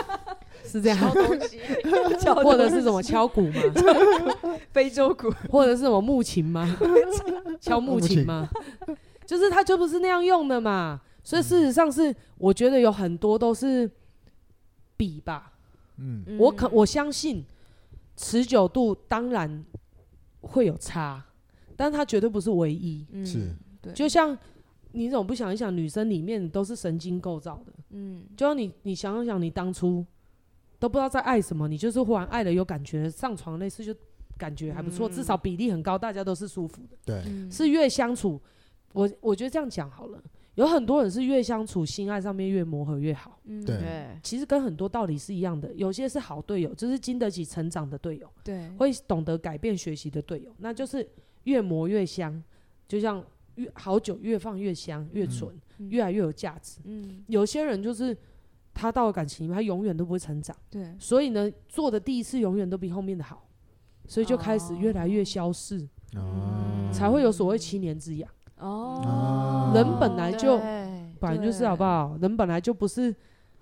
[0.64, 0.98] 是这样。
[0.98, 1.60] 敲东西，
[2.42, 3.62] 或者是什么敲鼓吗？
[4.72, 6.76] 非洲鼓，或者是什么木琴吗？
[7.60, 8.48] 敲木琴吗？
[9.26, 11.00] 就是它就不是那样用的嘛。
[11.22, 13.90] 所以事实上是，我觉得有很多都是
[14.96, 15.52] 比吧。
[15.98, 17.44] 嗯，我可我相信
[18.16, 19.62] 持久度当然。
[20.48, 21.22] 会有差，
[21.76, 23.06] 但它绝对不是唯一。
[23.12, 24.36] 嗯、是，对，就像
[24.92, 27.72] 你怎么不想一想，女生里面都是神经构造的。
[27.90, 30.04] 嗯，就像你，你想想，你当初
[30.78, 33.94] 都不知道在爱什么，你就是忽然爱了，有感觉，上床那次就
[34.36, 36.96] 感觉还不错，嗯、至少比例很高，大家都是舒服的。
[37.04, 38.40] 对，嗯、是越相处，
[38.94, 40.22] 我我觉得这样讲好了。
[40.58, 43.38] 有很多人是越相处，心爱上面越磨合越好。
[43.44, 45.72] 嗯，对，其实跟很多道理是一样的。
[45.74, 51.08] 有些是好队友，就是经得起成长的队友，对，会懂得改变、学习的队友，那就是
[51.44, 52.42] 越磨越香。
[52.88, 56.80] 就像越好酒越放越香、越纯，嗯、越来越有价值。
[56.86, 58.16] 嗯，有些人就是
[58.74, 60.56] 他到了感情里面，他永远都不会成长。
[60.68, 63.46] 对，所以呢，做的第一次永远都比后面的好，
[64.08, 65.86] 所以就开始越来越消逝，
[66.16, 68.28] 哦、才会有所谓七年之痒。
[68.56, 69.00] 哦，
[69.74, 70.58] 人本来就
[71.20, 72.16] 本来就是好不好？
[72.20, 73.14] 人本来就不是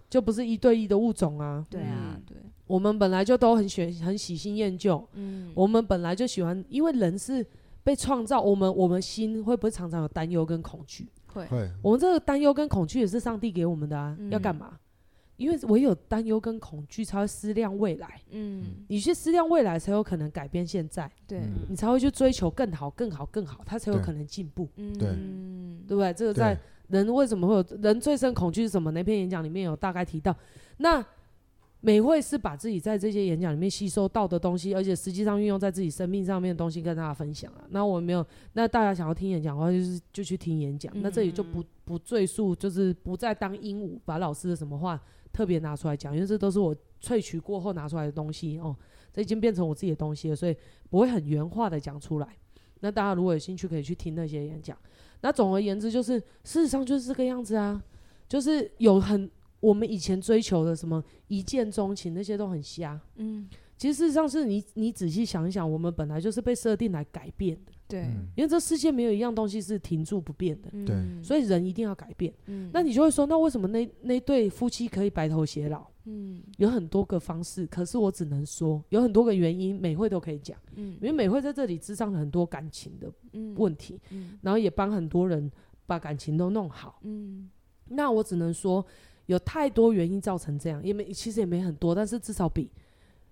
[0.08, 1.64] 就不是一对一的物种啊。
[1.70, 2.36] 对啊，对，
[2.66, 5.06] 我们本来就都很喜很喜新厌旧。
[5.14, 7.44] 嗯，我们本来就喜欢，因为人是
[7.82, 11.08] 被创造，我们我们心会不会常常有担忧跟恐惧？
[11.32, 11.70] 会，会。
[11.82, 14.72] 我们这个担忧跟恐惧也是上帝给我们的啊，嗯、要干嘛？
[15.36, 25.08] 因为唯有担忧跟恐惧才会思量未来，嗯，你去思量未来才有可能改变现在，对，你才会去追求更好、更好、更好，他才有可能进步，嗯，对，
[25.88, 26.12] 对不对？
[26.14, 26.58] 这个在
[26.88, 28.90] 人为什么会有人最深恐惧是什么？
[28.92, 30.34] 那篇演讲里面有大概提到。
[30.78, 31.04] 那
[31.80, 37.64] 美会是把自己在这些演讲里面吸收到的东西，而且实际上运用在自己生命上面的东西跟大家分享啊。
[37.70, 40.92] 那我没有，那大家想要听演讲的话，就是就去听演讲。
[40.96, 45.00] 那这里就不不赘述，就是不再当鹦鹉，把老师的什么话。
[45.36, 48.74] 特别拿出来讲，因为这都是我萃取过后拿出来的东西哦，
[49.12, 50.56] 这已经变成我自己的东西了，所以
[50.88, 52.26] 不会很原话的讲出来。
[52.80, 54.74] 那大家如果有兴趣，可以去听那些演讲。
[55.20, 57.84] 那总而言之，就是事实上就是这个样子啊，
[58.26, 59.30] 就是有很
[59.60, 62.98] 我们以前追求的什么一见钟情那些都很瞎。
[63.16, 67.72] 嗯，其实事实上是你你仔细想一想，我们本来就是被设定来改变的。
[67.88, 68.00] 对，
[68.34, 72.32] 因为这世界没有一样东西是停住不变的，对，所以人一定要改变。
[72.46, 75.86] 嗯那你就会说，那为什么那那对夫妻可以白头偕老？
[76.08, 80.56] 嗯，有很多个方式，可是我只能说有很多个原因，美会都可以讲。
[80.74, 83.12] 嗯，因为美会在这里支上了很多感情的
[83.56, 84.00] 问题，
[84.40, 85.50] 然后也帮很多人
[85.84, 87.00] 把感情都弄好。
[87.02, 87.50] 嗯，
[87.88, 88.84] 那我只能说
[89.26, 92.70] 有太多原因造成这样，也没其实也没很多，但是至少比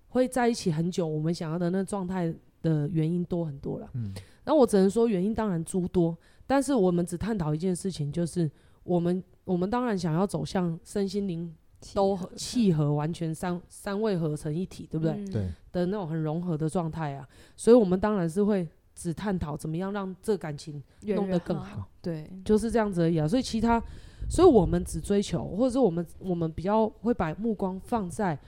[0.07, 3.89] 会在一起很久我们想要的那状态的原因多很多了。
[3.93, 4.13] 嗯。
[4.45, 6.17] 那我只能说，原因当然诸多，
[6.47, 8.49] 但是我们只探讨一件事情，就是
[8.83, 11.53] 我们我们当然想要走向身心灵
[11.93, 15.13] 都契合，完全三三位合成一体，对不对？
[15.13, 23.27] 嗯、对的那种很融合的状态啊，所以我们当然是会只探讨怎么样让这感情弄得更好对，就是这样子而已啊。
[23.27, 23.81] 所以其他，
[24.29, 28.39] 所以我们只追求，或者是我们我们比较会把目光放在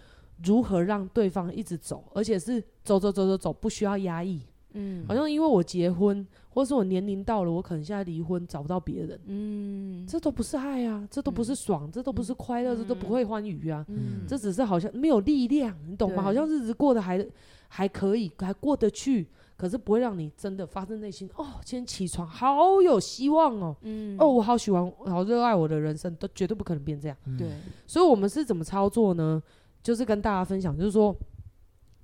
[0.44, 4.42] 如何让对方一直走，而且是走走走走走，不需要压抑。
[4.78, 16.22] 嗯，好像因为我结婚，或是我年龄到了，我可能现在离婚找不到别人，嗯，这都不是爱啊，这都不是爽，嗯、这都不是快乐，嗯、这都不会欢愉啊，嗯，这只是好像没有力量，你懂吗？
[16.22, 17.26] 好像日子过得还
[17.68, 27.50] 还可以，还过得去，可是不会让你真的发自内心哦，今天起床好有希望哦，嗯，哦，我好喜欢，好热爱我的人生，都绝对不可能变这样，对，
[27.86, 29.42] 所以我们是怎么操作呢？
[29.82, 31.16] 就是跟大家分享，就是说。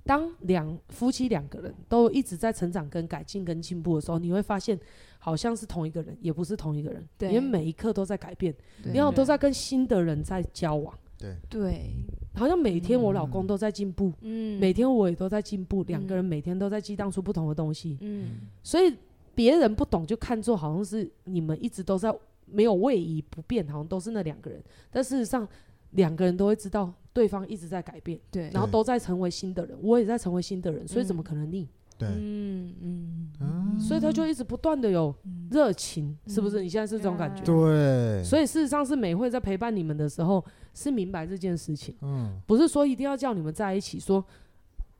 [0.04, 4.78] 当两夫妻两个人都一直在成长、跟改进、跟进步的时候，你会发现
[5.18, 7.30] 好像是同一个人，也不是同一个人，对。
[7.30, 8.92] 因为每一刻都在改变，对。
[8.92, 11.90] 然后都在跟新的人在交往，对，对，
[12.34, 18.40] 好像每天我老公都在进步，嗯，每天我也都在进步，两、嗯个人每天都在激荡出不同的东西，嗯。
[18.62, 18.94] 所以
[19.34, 25.48] 别人不懂就看作好像是你们一直都在没有位移不变，好像都是那两个人，但事实上
[25.92, 31.24] 两个人都会知道对方一直在改变，对，然后都在成为新的人，我也在成为新的人，所以怎么嗯。
[31.24, 31.66] 可能腻？
[31.96, 35.14] 对，嗯嗯嗯所以他就一直不断的有
[35.48, 36.60] 热情，是不是？
[36.60, 37.44] 你现在是这种感觉？
[37.44, 40.44] 对，所以事实上是美惠在陪伴你们的时候，
[40.74, 44.24] 是明白这件事情，嗯，不是说一定要叫你们在一起，说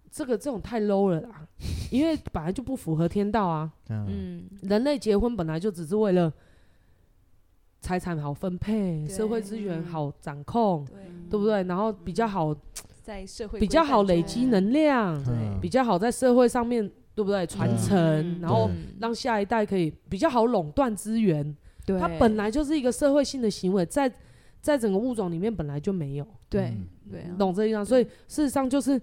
[0.09, 1.45] 这个这种太 low 了啦，
[1.91, 3.73] 因为本来就不符合天道啊。
[3.89, 4.49] 嗯，嗯。
[4.63, 6.33] 人类结婚本来就只是为了
[7.81, 10.87] 财产好分配，社会资源好掌控，
[11.37, 11.63] 对，不对？
[11.65, 12.55] 然后比较好，
[13.03, 15.35] 在社会比较好累积能量，对。
[15.61, 17.47] 比较好在社会上面，对不对？
[17.47, 18.41] 传承，嗯。
[18.41, 18.71] 然后
[19.01, 21.57] 让下一代可以比较好垄断资源。
[21.87, 24.11] 对，它本来就是一个社会性的行为，在
[24.61, 26.87] 在整个物种里面本来就没有，对嗯。
[27.11, 27.85] 对啊，懂这意思？
[27.85, 29.01] 所以事实上就是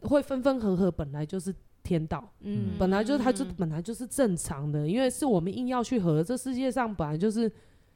[0.00, 7.52] 会分分合合，本来就是天道，嗯，本来就是它就嗯本来就是正常的，因为是我们硬要去合，这世界上本来就是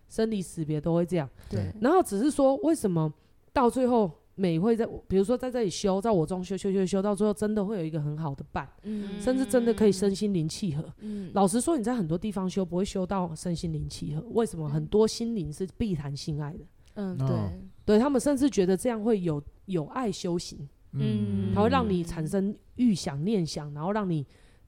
[0.09, 3.11] 生离死别都会这样，对，然后只是说为什么
[3.57, 9.18] 到最后美会在，比如说在这里修，在我中修修修修，到最后真的会有一个很好的伴，嗯。
[9.18, 10.84] 甚至真的可以身心灵契合。
[10.98, 11.30] 嗯。
[11.32, 14.68] 老实说，你在很多地方修不会修到身心灵契合，为什么？
[14.68, 16.64] 很多心灵是必谈性爱的，
[16.96, 17.26] 嗯哦。
[17.26, 21.54] 对，对他们甚至觉得这样会有有爱修行，嗯。
[21.54, 24.26] 它会让你产生预想念想，然后让你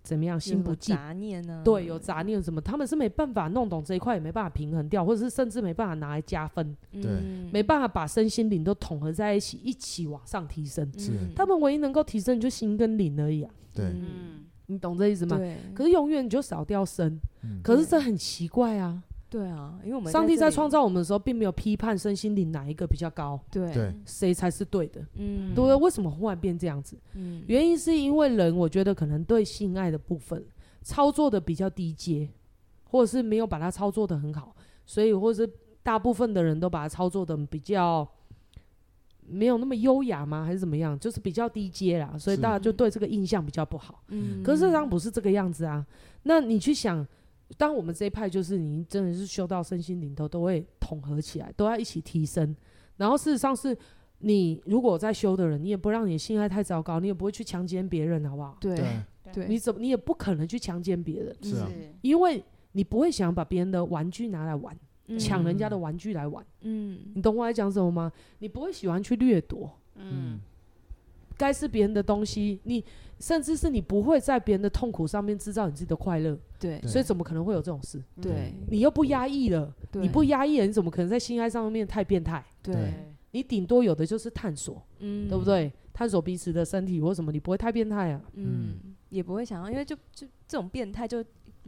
[0.08, 0.96] 怎么样心不静。
[0.96, 7.10] 杂念呢，对，有杂念什么，他们是没办法弄懂这一块，也没办法平衡掉，或者是甚至没办法拿来加分，嗯，对。
[7.52, 10.90] 没办法把身心灵都统合在一起，一起往上提升。
[11.36, 14.46] 他们唯一能够提升就心跟灵而已啊，对，嗯。
[14.70, 15.36] 你懂这意思吗？
[15.36, 17.60] 对，可是永远你就少掉身，嗯。
[17.62, 19.02] 可是这很奇怪啊。
[19.30, 25.74] 对啊，因为我们上帝在创造，我们的时候，并没有批判身心灵哪一个比较高，对对，谁才是对的，嗯，对不对？
[25.76, 26.96] 为什么忽然变这样子？
[27.14, 30.44] 嗯，原因是因为人，我觉得可能对性爱的部分
[30.82, 32.28] 操作的比较低阶，
[32.84, 34.56] 或者是没有把它操作的很好，
[34.86, 35.52] 所以或者是
[35.82, 38.08] 大部分的人都把它操作的比较
[39.26, 40.42] 没有那么优雅吗？
[40.44, 40.98] 还是怎么样？
[40.98, 44.02] 就是比较低阶啦，所以大家就对这个印象比较不好。
[44.08, 45.86] 嗯，可是事实上不是这个样子啊。
[46.22, 47.06] 那你去想，
[47.56, 52.54] 当我们这一派就是你真的是修到身心灵头都会统合起来，都要一起提升。
[52.96, 53.76] 然后事实上是
[54.18, 58.56] 你如果在修的人，你也不让你的性爱太糟糕，你也不会去强奸别人，好不好？
[58.60, 58.76] 对
[59.32, 61.70] 对，你怎么你也不可能去强奸别人，是啊，
[62.02, 62.42] 因为
[62.72, 64.76] 你不会想把别人的玩具拿来玩，
[65.06, 66.44] 嗯抢人家的玩具来玩。
[66.62, 68.12] 嗯你懂我在讲什么吗？
[68.40, 69.70] 你不会喜欢去掠夺。
[69.94, 70.38] 嗯，
[71.36, 72.84] 该是别人的东西，你
[73.20, 76.78] 甚至是你不会在别人的痛苦上面制造你自己的快乐，对。
[76.78, 76.88] 对。
[76.88, 78.02] 所以怎么可能会有这种事？
[78.20, 78.52] 对。
[78.68, 80.00] 你又不压抑了，对。
[80.02, 82.44] 你不压抑了，你怎么可能在性爱上面太变态？
[82.62, 82.74] 对，
[83.32, 85.44] 你顶多有的就是探索，嗯，对不？
[85.44, 85.72] 对？
[85.92, 88.74] 探索彼此的身体或什么，你不会太变态啊，嗯，
[89.08, 91.24] 也不会想要，因为就就这种变态就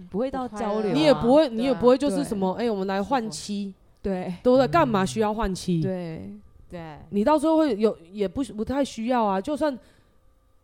[0.08, 4.32] 不会到交流啊，你也不会，你也不会就是什么，哎，我们来换妻，对。
[4.44, 4.68] 对不对？
[4.68, 5.82] 干嘛需要换妻？
[5.82, 6.32] 对。
[6.68, 9.76] 对，你到时候会有也不不太需要啊，就算。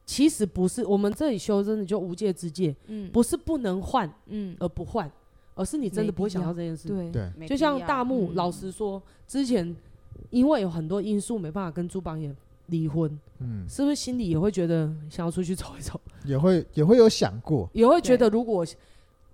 [0.06, 3.10] 其实不是，我们这里修真的就无界之界，嗯。
[3.12, 4.56] 不是不能换嗯。
[4.60, 5.10] 而不换，
[5.54, 6.88] 而是你真的不会想到这件事。
[6.88, 7.10] 对。
[7.10, 8.34] 对，就像大木，嗯。
[8.36, 9.76] 老实说，之前
[10.30, 12.34] 因为有很多因素没办法跟朱榜眼
[12.66, 18.64] 离婚，嗯，是不是心里也会觉得想要出去走一走，也会也会有想过，也会觉得如果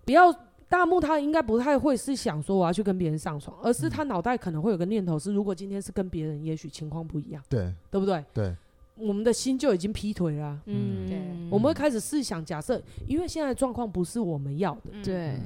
[0.05, 0.35] 不要
[0.69, 7.73] 大木，他应该不太会是想说我要去跟别人上床，而是他脑袋可能会有个念头是，如果今天是跟别人，也许情况不一样，对。
[7.91, 8.25] 对不对？
[8.33, 8.57] 对，
[8.95, 11.07] 我们的心就已经劈腿了啊、嗯。
[11.09, 11.19] 对。
[11.51, 15.03] 我们会开始试想，假设因为现在状况不是我们要的，嗯。
[15.03, 15.41] 对。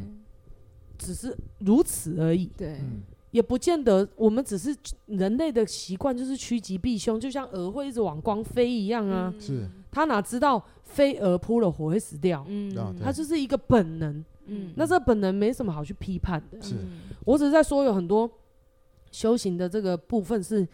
[0.98, 2.50] 只是如此而已。
[2.56, 2.78] 对。
[2.80, 4.74] 嗯，也不见得，我们只是
[5.06, 9.34] 人类的习惯就是趋吉避凶，就像蛾会一直往光飞一样啊。
[9.38, 12.44] 是，他哪知道飞蛾扑了火会死掉？
[12.48, 12.74] 嗯。
[13.02, 14.24] 他就是一个本能。
[14.46, 14.72] 嗯。
[14.76, 16.62] 那这本能没什么好去批判的。
[16.62, 16.76] 是。
[17.24, 18.30] 我只是在说，有很多
[19.10, 20.66] 修行的这个部分是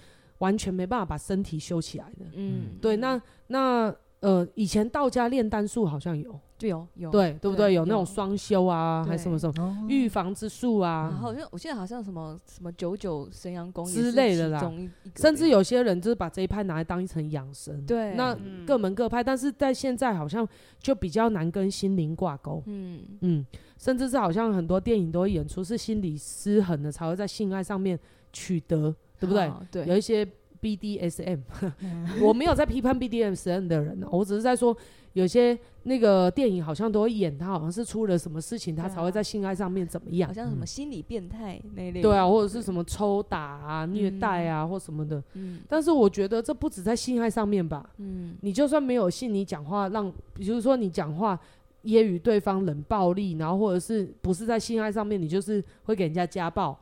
[0.42, 2.26] 完全没办法把身体修起来的。
[2.34, 2.76] 嗯。
[2.80, 7.10] 对，那那呃，以前道家炼丹术好像有，就有有。
[7.10, 7.74] 对对不对？
[7.74, 9.86] 有那种双修啊，还是什么什么哦。
[9.88, 14.72] 预防之术然啊，后好像我记得好像什么什么九九神阳功之类的啦。
[15.16, 17.84] 甚至有些人就是把这一派拿来当一层养生。
[17.84, 18.14] 对。
[18.14, 18.64] 那嗯。
[18.64, 20.46] 各门各派，但是在现在好像
[20.78, 23.02] 就比较难跟心灵挂钩，嗯。
[23.22, 23.44] 嗯，
[23.76, 27.98] 甚至是好像很多电影都会演出是心理失衡的才会在性爱上面
[28.32, 29.50] 取得，对不对？
[29.70, 30.26] 对有一些
[30.60, 31.40] BDSM，
[32.22, 34.76] 我没有在批判 BDSM 的人，我只是在说
[35.12, 45.22] 有些那个电影好像都会演他好像是出了什么事情，他才会在性爱上面怎么样，好像什么心理变态那类，对啊，或者是什么抽打啊、虐待啊或什么的。
[45.34, 47.90] 嗯，但是我觉得这不止在性爱上面吧。
[47.98, 51.38] 嗯，你就算没有性，你讲话让，比如说你讲话
[51.84, 56.78] 揶揄对方冷暴力，然后或者是不是在性爱上面，你就是会给人家家暴。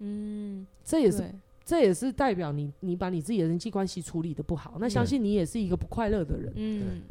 [0.00, 1.24] 嗯，这也是。
[1.64, 7.02] 这也是代表你，你把你自己的人际关系处理的不好，那相信你也是一个不快乐的人，嗯，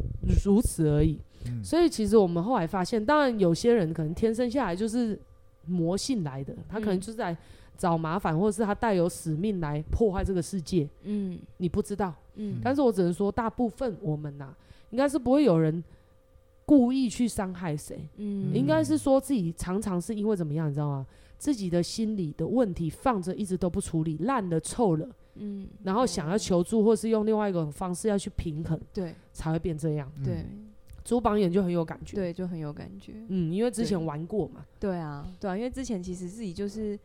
[0.44, 1.20] 如此而已。
[1.48, 5.20] 嗯、所以其实我们后来发现，当然有些人可能天生下来就是
[5.66, 7.36] 魔性来的，他可能就是在
[7.78, 14.58] 找麻烦，或者是他带有使命来破坏这个世界，嗯，你不知道，嗯，但是我只能说，大部分我们呐、啊，
[14.92, 15.84] 应该是不会有人
[16.66, 21.08] 故意去伤害谁，嗯，应该是说自己常常是因为怎么样，你知道吗？
[21.42, 30.08] 自己的心理的问题放着一直都不处理，烂了臭了，嗯，然后想要求助，或是用另外一种方式要去平衡，对，才会变这样。
[30.24, 30.46] 对，
[31.04, 33.14] 朱榜眼就很有感觉，对，就很有感觉。
[33.30, 34.64] 嗯，因为之前玩过嘛。
[34.80, 36.98] 对啊，对啊，因为之前其实自己就是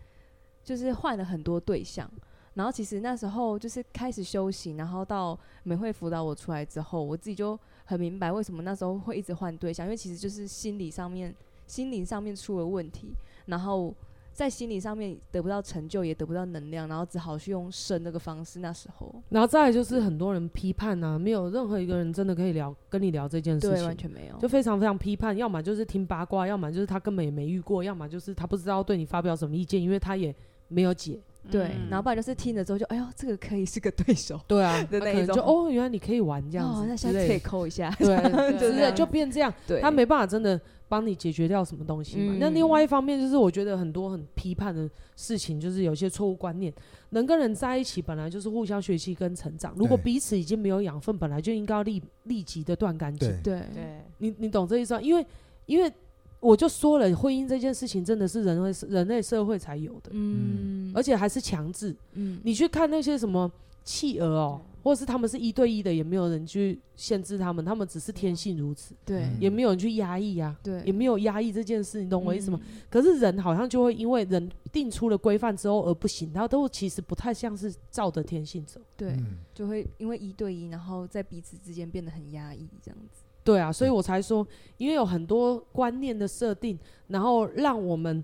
[0.62, 2.06] 就是换了很多对象，
[2.52, 11.34] 然后其实那时候就是开始修行，然后到美会辅导我出来之后，我自己就很明白为什么那时候会一直换对象，因为其实就是心理上面、
[11.66, 13.14] 心灵上面出了问题，
[13.46, 13.94] 然后。
[14.36, 18.60] 在心理上面得不到成就，也得不到能量，然后只好去用生那个方式。
[18.60, 25.34] 那时候，然后再来就是很多人批判啊，没有任何一个人真的可以聊跟你聊这件事情，对，完全没有，就非常非常批判。
[25.34, 30.34] 要么就是听八卦，要么就是他根本也没遇过，要么就是他不知道对你发表什么意见，因为他也
[30.68, 31.18] 没有解。
[31.50, 34.40] 对，然后不然就是听了之后就，哎呦，这个可以是个对手。
[34.48, 39.52] 对啊，的那一种就哦，原来你可以玩这样子，那下次可以抠一下， 对，就是就变这样。
[39.66, 40.60] 对，他没办法真的。
[40.88, 42.36] 帮你解决掉什么东西嘛？
[42.38, 46.72] 那、嗯、另外一方面就是，我觉得很多很批判的事情，就是有些错误观念。
[47.10, 53.28] 人跟人在一起本来就是互相学习跟成长，如果彼此已经没有养分，本来就应该要立立即的断干净。
[53.42, 55.00] 对对，你你懂这意思吗？
[55.00, 55.26] 因为
[55.66, 55.92] 因为
[56.40, 61.96] 我就说了，婚姻这件事情真的是人类人类社会才有的，嗯，而且还是强制。
[62.12, 63.50] 嗯，你去看那些什么
[63.84, 64.60] 企鹅哦。
[64.86, 72.60] 或者是他们是一对一的，也没有人去限制他们，他们只是天性如此，对，也没有人去压抑啊，对，也没有压抑这件事，你懂我意思吗？
[72.62, 83.24] 嗯、可是人好像就会因为人定出了规范之后而不行，他都其实不太像是照着天性走，对，嗯、就会因为一对一，然后在彼此之间变得很压抑这样子。
[83.46, 88.22] 对啊，所以我才说，因为有很多观念的设定，然后让我们。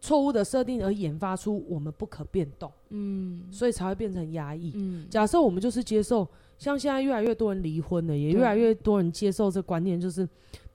[0.00, 4.70] 错误的设定而研发出我们不可变动，嗯，所以才会变成压抑。
[4.76, 6.24] 嗯，假设我们就是接受，
[6.56, 10.26] 像现在越来越多人离婚了，也越来越多人接受这观念，就是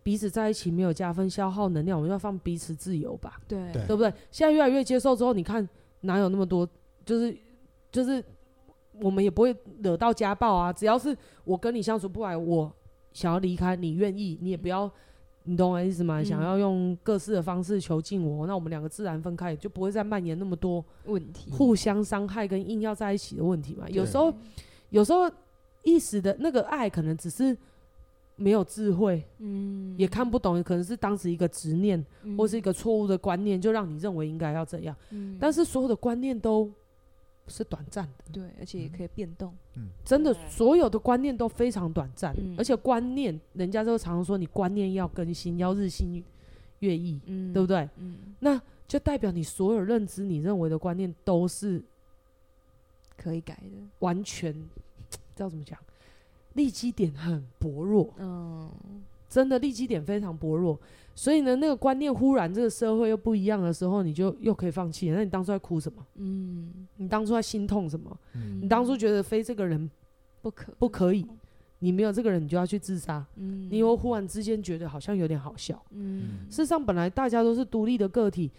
[0.04, 4.14] 彼此在一起没有加分，消耗能量，我们要放彼此自由吧，对，对不对？
[4.30, 5.66] 现在越来越接受之后，你看
[6.02, 6.68] 哪有那么多，
[7.06, 7.34] 就是
[7.94, 8.22] 就是
[9.00, 12.70] 我们也不会惹到家暴啊，只要是我跟你相处不来，我
[13.14, 14.91] 想要离开，你愿意，你也不要。
[15.45, 16.22] 你懂我意思吗？
[16.22, 23.86] 嗯、想要用各式的方式囚禁我，那我们两个自然分开，就不会再蔓延那么多问题，互相伤害跟硬要在一起的问题嘛。
[23.89, 24.34] 有时候，
[24.89, 25.30] 有时候
[25.84, 27.57] 一时的那个爱可能只是
[28.38, 34.95] 没有智慧，嗯，也看不懂，可能是当时一个执念，嗯、或是一个错误的观念，就让你认为应该要这样。
[35.09, 36.72] 嗯、但是所有的观念都。
[37.48, 39.54] 是短暂的，对，而且也可以变动。
[39.76, 46.24] 嗯，真的，所有的观念都非常短暂，嗯、而且观念，人家都常常说你观念要更新，要日新
[46.80, 47.89] 月异，嗯，对不对？
[47.98, 51.84] 嗯，那就代表你所有认知、你认为的观念都是
[53.18, 54.54] 可以改的，完全，
[55.10, 55.78] 知道怎么讲？
[56.54, 58.70] 立基点很薄弱，嗯，
[59.34, 60.80] 真的利基点非常薄弱。
[61.16, 65.10] 所以呢，那个观念忽然这个社会又不一样的时候，你就又可以放弃。
[65.10, 66.06] 那你当初在哭什么？
[66.16, 68.16] 嗯，你当初在心痛什么？
[68.36, 69.90] 嗯，你当初觉得非这个人
[70.42, 71.26] 不可不可以，
[71.80, 73.26] 你没有这个人，你就要去自杀。
[73.38, 75.84] 嗯，你又忽然之间觉得好像有点好笑。
[75.92, 78.52] 嗯，事实上本来大家都是独立的个体，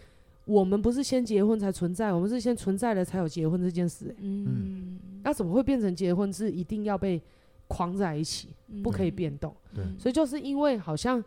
[0.45, 4.15] 我们不是先结婚才存在，我们是先存在了才有结婚这件事欸。
[4.19, 7.21] 嗯，那怎么会变成结婚是一定要被
[7.67, 8.49] 框在一起，
[8.83, 9.55] 不可以变动？
[9.73, 11.23] 对，所以就是因为好像。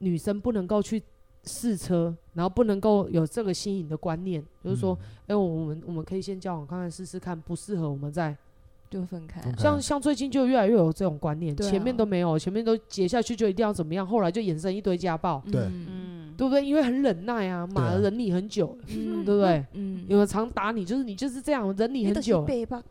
[0.00, 1.02] 女生不能够去
[1.42, 8.36] 试车，然后不能够有这个新颖的观念，就是说，哎、嗯，我们我们可以先交往看看试试看，不适合我们再
[8.88, 9.42] 就分开。
[9.58, 16.64] 像像最近就越来越有这种观念，前面都没有，前面都结下去就一定要怎么样，后来就衍生一堆家暴，对，嗯，对不对？
[16.64, 19.66] 因为很忍耐啊，马儿忍你很久，对不对？
[19.74, 22.82] 嗯，有人常打你，就是你就是这样忍你很久， 对吧？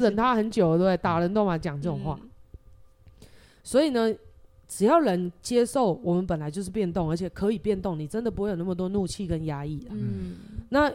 [0.00, 0.96] 忍他很久，对不对？
[0.96, 2.18] 打人都嘛讲这种话，
[3.62, 4.14] 所以呢。
[4.72, 9.90] 只要人接受，我们本来就是变动，而且可以变动，你真的不会有那么多怒气跟压抑啊。
[9.90, 10.36] 嗯，
[10.68, 10.88] 那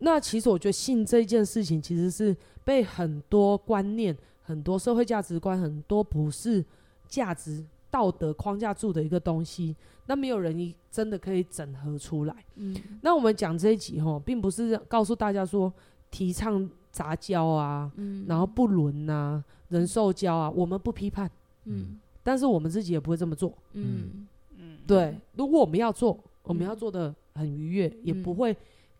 [0.00, 6.62] 那其实我觉得性这件事情，其实是被很多观念、很多社会价值观、很多普世
[7.08, 7.64] 价值、
[7.94, 9.76] 道德框架住的一个东西。
[10.06, 12.34] 那没有人一真的可以整合出来。
[12.56, 15.72] 嗯，那我们讲这一集哈，并不是告诉大家说
[16.10, 21.30] 提倡杂交啊，嗯，然后不伦呐、人兽交啊，我们不批判，
[21.66, 22.00] 嗯。
[22.24, 23.54] 但是我们自己也不会这么做。
[23.74, 24.26] 嗯。
[24.86, 28.54] 对，如果我们要做，我们要做的很愉悦，也不会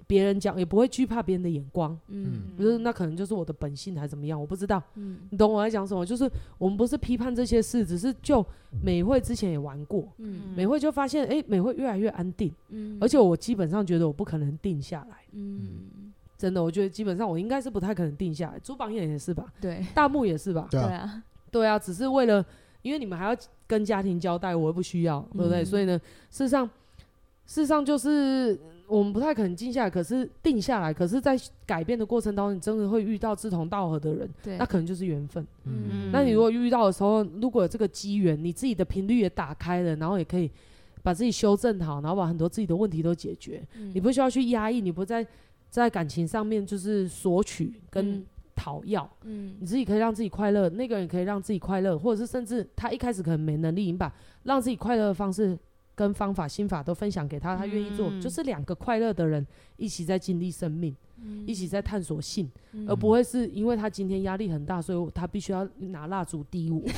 [0.06, 1.98] 别人讲，也不会惧怕别人的眼光。
[2.08, 4.82] 嗯，不是，那可能就是我的本性还是怎么样，我不知道。
[4.94, 5.18] 嗯。
[5.30, 6.04] 你懂我在讲什么？
[6.04, 8.44] 就是我们不是批判这些事，只是就
[8.82, 10.54] 美会之前也玩过，嗯。
[10.56, 18.58] 美会就发现，哎、美会越来越安定，嗯，而且我基本上觉得我不可能定下来，嗯，真的，我觉得基本上我应该是不太可能定下来。
[18.58, 19.84] 朱榜眼也是吧，对。
[19.94, 22.44] 大木也是吧，对啊，啊，对啊，只是为了，
[22.82, 23.36] 因为你们还要
[23.66, 25.62] 跟家庭交代，我又不需要，对不对？
[25.62, 25.66] 嗯。
[25.66, 25.98] 所以呢，
[26.30, 26.66] 事实上，
[27.46, 35.46] 事实上就是我们不太可能静下来，可是定下来，可是在改变的过程当中，你真的会遇到志同道合的人，对，那可能就是缘分。
[35.64, 40.50] 嗯，那你如果遇到的时候，如果有这个机缘，你自己的频率也打开了，然后也可以
[41.02, 43.90] 把自己修正好，然后把很多自己的问题都解决，嗯。
[43.94, 45.26] 你不需要去压抑，你不在
[45.70, 49.10] 在感情上面就是索取跟嗯讨要。
[49.22, 49.56] 嗯。
[49.58, 54.12] 你自己可以让自己快乐，那个人可以让自己快乐，或者是甚至他一开始可能没能力，你把
[54.42, 55.58] 让自己快乐的方式
[55.94, 66.82] 跟方法、心法都分享给他，他愿意做，嗯就是两个快乐的人一起在经历生命，嗯一起在探索性，嗯而不会是因为他今天压力很大，所以他必须要拿蜡烛滴我。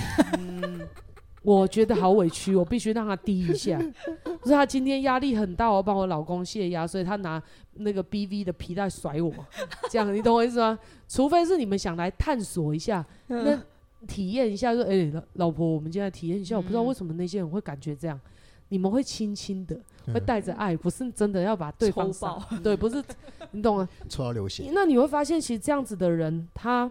[1.43, 3.79] 我觉得好委屈，我必须让他滴一下。
[4.25, 7.41] 不是他今天压力很大，我帮我老公泄压，所以他拿
[7.75, 9.33] 那个 BV 的皮带甩我，
[9.89, 10.77] 这样你懂我意思吗？
[11.07, 13.57] 除非是你们想来探索一下，那
[14.09, 16.57] 体验一下说，哎、老老婆，我们今天来体验一下。
[16.57, 18.21] 我不知道为什么那些人会感觉这样，
[18.69, 19.79] 你们会轻轻的，
[20.13, 22.41] 会带着爱，不是真的要把对方抽爆。
[22.41, 23.03] 杀 对，不是，
[23.53, 23.89] 你懂吗？
[24.09, 26.91] 抽到流血，那你会发现，其实这样子的人，他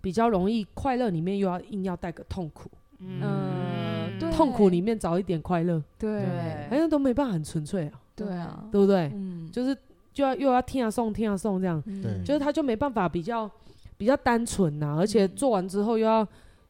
[0.00, 6.24] 比较容易快乐里面又要硬要带个痛苦，嗯，对，痛苦里面找一点快乐，对。
[6.68, 9.10] 好像都没办法很纯粹啊，对啊，对不对？
[9.14, 9.76] 嗯，就是
[10.12, 13.50] 就要又要听啊送听啊送这样，对就是他就没办法比较
[13.96, 16.26] 比较单纯呐，而且做完之后又要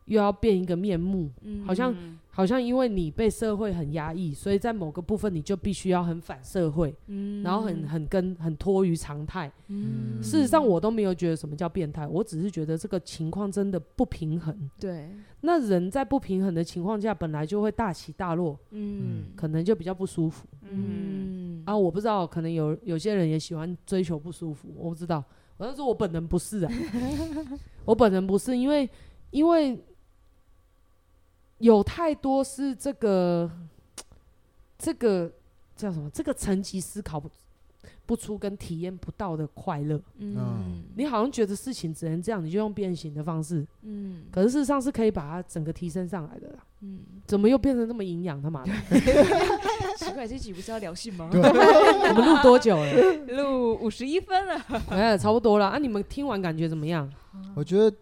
[0.06, 1.64] 又要变一个面目，嗯。
[1.66, 1.94] 好像
[2.34, 9.52] 好像因为你被社会很压抑，所以在某个部分你就必须要很反社会，嗯然后很很跟很脱于常态。
[9.68, 14.70] 嗯事实上，我都没有觉得什么叫变态，我只是觉得这个情况真的不平衡。
[14.80, 15.10] 对，
[15.42, 20.46] 那人在不平衡的情况下，本来就会大起大落，嗯可能就比较不舒服。
[20.70, 25.22] 嗯啊，我不知道，可能有有些人也喜欢追求不舒服，我不知道。
[25.58, 26.72] 我但是我本人不是啊，
[27.84, 28.88] 我本人不是，因为
[29.30, 29.78] 因为
[31.62, 33.48] 有太多是这个
[34.76, 35.30] 这个
[35.76, 36.10] 叫什么？
[36.10, 37.30] 这个层级思考不
[38.04, 40.00] 不出跟体验不到的快乐。
[40.18, 46.58] 嗯你好像觉得事情只能这样，你就用变形的方式，嗯可是事实上是可以把它整个提升上来的啦。
[46.80, 46.98] 嗯，
[47.28, 48.42] 怎么又变成那么营养？
[48.42, 48.72] 他妈的，
[49.96, 51.28] 奇怪，这集不是要聊性吗？
[51.30, 52.92] 对我们录多久了？
[53.36, 54.60] 录五十一分了，
[54.90, 55.78] 哎，差不多了啊！
[55.78, 57.08] 你们听完感觉怎么样？
[57.54, 57.96] 我觉得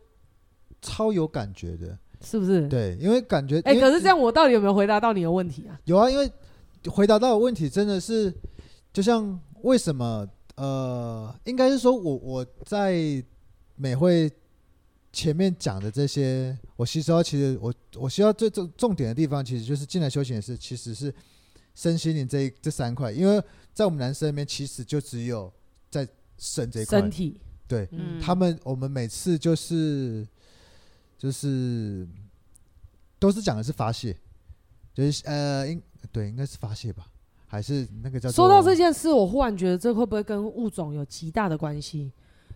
[0.80, 2.68] 超有感觉的，是不是？
[2.68, 5.78] 对，因为感觉，哎、可是这样，我到底有没有回答到你的问题啊？
[5.84, 6.30] 有啊，因为
[6.88, 8.32] 回答到的问题真的是，
[8.92, 13.22] 就像为什么呃，应该是说我我在
[13.76, 14.30] 美会
[15.12, 21.12] 前面讲的这些，我吸收到其实我我需要最重重点的地方，其实就是进来修行也是其实是
[21.74, 23.42] 身心灵这一这三块，因为
[23.72, 25.50] 在我们男生里面，其实就只有
[25.90, 26.06] 在
[26.36, 30.26] 身这一块，身体，对，嗯，他们我们每次就是
[31.20, 32.08] 就是
[33.18, 34.16] 都是讲的是发泄，
[34.94, 37.04] 就是呃，应对应该是发泄吧，
[37.46, 42.10] 还是那个叫做说到这件事，我忽然觉得这会不会跟物种有极大的关系？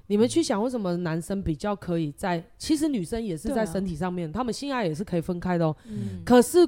[0.07, 2.43] 你们去想，为什么男生比较可以在？
[2.57, 5.77] 其实女生也是在身体上面，他们性爱也是可以分开的哦。
[5.85, 6.67] 嗯可是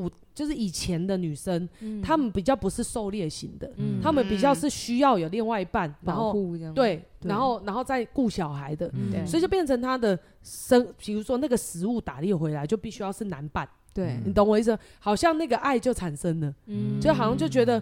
[0.00, 2.02] 古就是以前的女生，嗯。
[2.02, 4.00] 她们比较不是狩猎型的，嗯。
[4.02, 9.26] 她们比较是需要有另外一半，然保后护这样，对，然后然后再顾小孩的，嗯。
[9.26, 13.68] 所以就变成她的生，比如说那个食物打猎回来，就必须要是男伴。
[13.92, 14.76] 对，你懂我意思？
[14.98, 17.00] 好像那个爱就产生了，嗯。
[17.00, 17.80] 就好像就觉得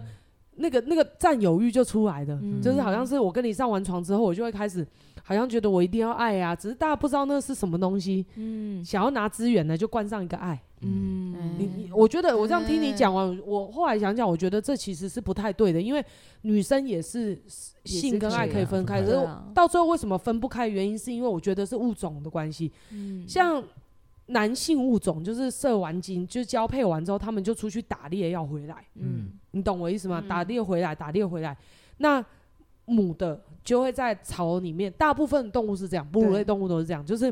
[0.57, 2.61] 那个那个占有欲就出来了，嗯。
[2.61, 4.85] 就是好像是我跟你上完床之后，我就会开始
[5.23, 8.85] 好像觉得我一定要爱啊，只是大家不知道那是什么东西，嗯。
[8.85, 10.61] 想要拿资源呢就冠上一个爱。
[10.83, 11.55] 嗯。
[11.57, 16.03] 你你，我觉得我这样听你讲完，我后来想想，我觉得这其实是不太对的，因为
[16.41, 17.41] 女生也是
[17.85, 20.67] 性跟爱可以分开，可是到最后为什么分不开？
[20.67, 23.27] 原因是因为我觉得是物种的关系，嗯。
[23.27, 23.63] 像。
[24.27, 29.33] 男性物种就是射完精，就交配完之后，他们就出去打猎要回来，嗯。
[29.51, 30.21] 你懂我意思吗？
[30.23, 30.27] 嗯。
[30.29, 31.55] 打猎回来，打猎回来，
[31.97, 32.25] 那
[32.85, 37.31] 母的就会在巢里面，大部分动物是这样，哺乳类动物都是这样，就是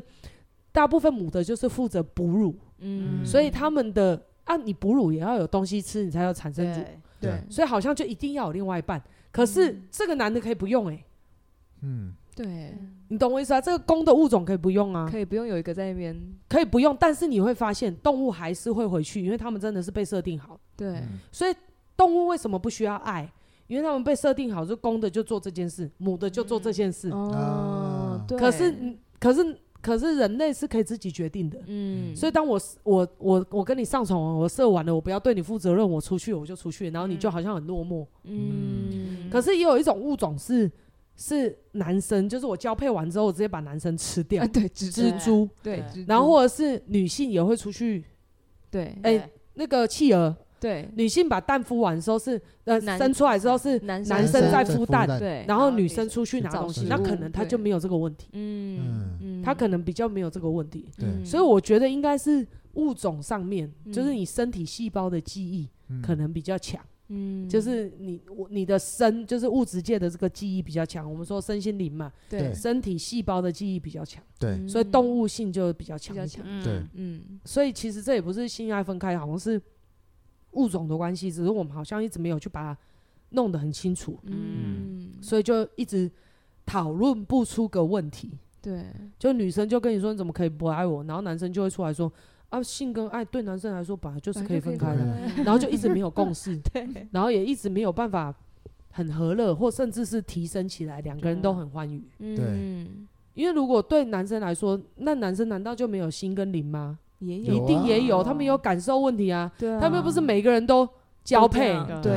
[0.74, 6.80] 大部分母的就是负责哺乳，嗯，所以他们的啊，你哺乳也要有东西吃，你才要产生乳，
[7.20, 9.02] 对，所以好像就一定要有另外一半。
[9.32, 11.06] 可是这个男的可以不用哎、欸，
[11.82, 12.78] 嗯，对，
[13.08, 13.62] 你懂我意思啊？
[13.62, 16.20] 这个公的物种可以不用啊，可以不用有一个在那边，
[16.50, 20.60] 可以不用，但是你会发现动物还是会回去，因为他们真的是被设定好。
[20.76, 21.20] 对，嗯。
[21.32, 21.56] 所以
[21.96, 23.32] 动物为什么不需要爱？
[23.68, 27.10] 因为他们被设定好，就公的就做这件事，母的就做这件事。
[27.12, 28.76] 哦啊，对，可是，
[29.18, 31.60] 可是，可是人类是可以自己决定的。
[31.66, 38.06] 嗯，所以当我我我我跟你上床，我射完了，我不要对你负责任，我出去我就出去，然后你就好像很落寞。
[38.24, 40.72] 嗯，可是也有一种物种是
[41.16, 46.06] 是男生，就是我交配完之后，我直接把男生吃掉啊，，对，蜘蜘蛛，对，对蜘蛛。
[46.08, 48.04] 然后或者是女性也会出去，
[48.70, 61.10] 对，哎，那个企鹅，对，女性把蛋孵完的时候是呃生出来之后是男男生在孵蛋，对，然后女生出去拿东西，那可能他就没有这个问题，嗯嗯，他可能比较没有这个问题，对。
[61.10, 61.26] 嗯。
[61.26, 63.92] 所以我觉得应该是物种上面，嗯。
[63.92, 65.42] 就是你身体细胞的记
[65.90, 65.98] 嗯。
[65.98, 72.40] 忆可能比较强，嗯，就是你我你的身就是物质界的这个记忆比较强，我们说身心灵嘛，对。
[72.40, 72.54] 对。
[72.54, 76.84] 身体细胞的记忆比较强，对，所以动物性就比较强比较强，对。
[76.94, 77.40] 嗯。
[77.46, 79.60] 所以其实这也不是性爱分开，好像是
[80.52, 82.80] 物种的关系，只是我们好像一直没有去把它
[83.30, 86.10] 弄得很清楚，嗯，所以就一直
[86.66, 88.32] 讨论不出个问题。
[88.62, 88.86] 对，
[89.18, 92.12] 就女生就跟你说你怎么可以不爱我，然后男生就会出来说
[92.50, 95.04] 啊，性跟爱对男生来说本来就是可以分开的，
[95.44, 98.32] 然后就一直没有共识， 对，然后也一直没有办法
[98.92, 102.04] 很和乐，或甚至是提升起来，两个人都很欢愉。
[102.20, 107.00] 嗯，因为如果对男生来说，那男生难道就没有心跟灵吗？
[107.22, 107.28] 有。
[107.28, 110.88] 也有，一定也有，啊他们有感受问题啊，对啊，他们又不是每个人都
[111.24, 112.12] 交配，对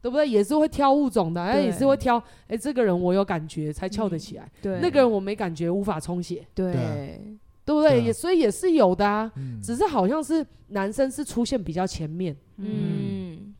[0.00, 0.10] 对。
[0.10, 0.28] 不对？
[0.28, 6.72] 也是会挑物种的，哎，也是会挑，哎，这个人我有感觉才翘得起来，对，那个人我没感觉无法充血，对。
[7.64, 7.90] 对不对？
[7.90, 8.04] 对啊。
[8.06, 9.60] 也所以也是有的啊，嗯。
[9.62, 13.54] 只是好像是男生是出现比较前面，嗯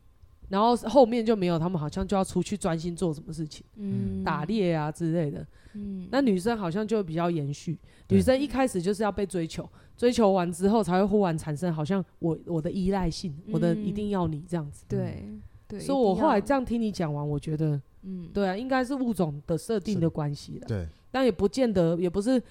[0.49, 5.45] 然后后面就没有，他们好像就要出去专心做什么事情，嗯，打猎啊之类的。
[5.73, 7.77] 嗯，那女生好像就比较延续，
[8.09, 14.83] 女生一开始就是要被追求，追求完之后才会忽然产生好像我我的依赖性，我的一定要你这样子。
[14.87, 15.23] 对
[15.67, 22.41] 对，所以我后来这样，样听你讲完，我觉得嗯，对啊，应该是物种的设定的关系了，对，但也不见得，也不是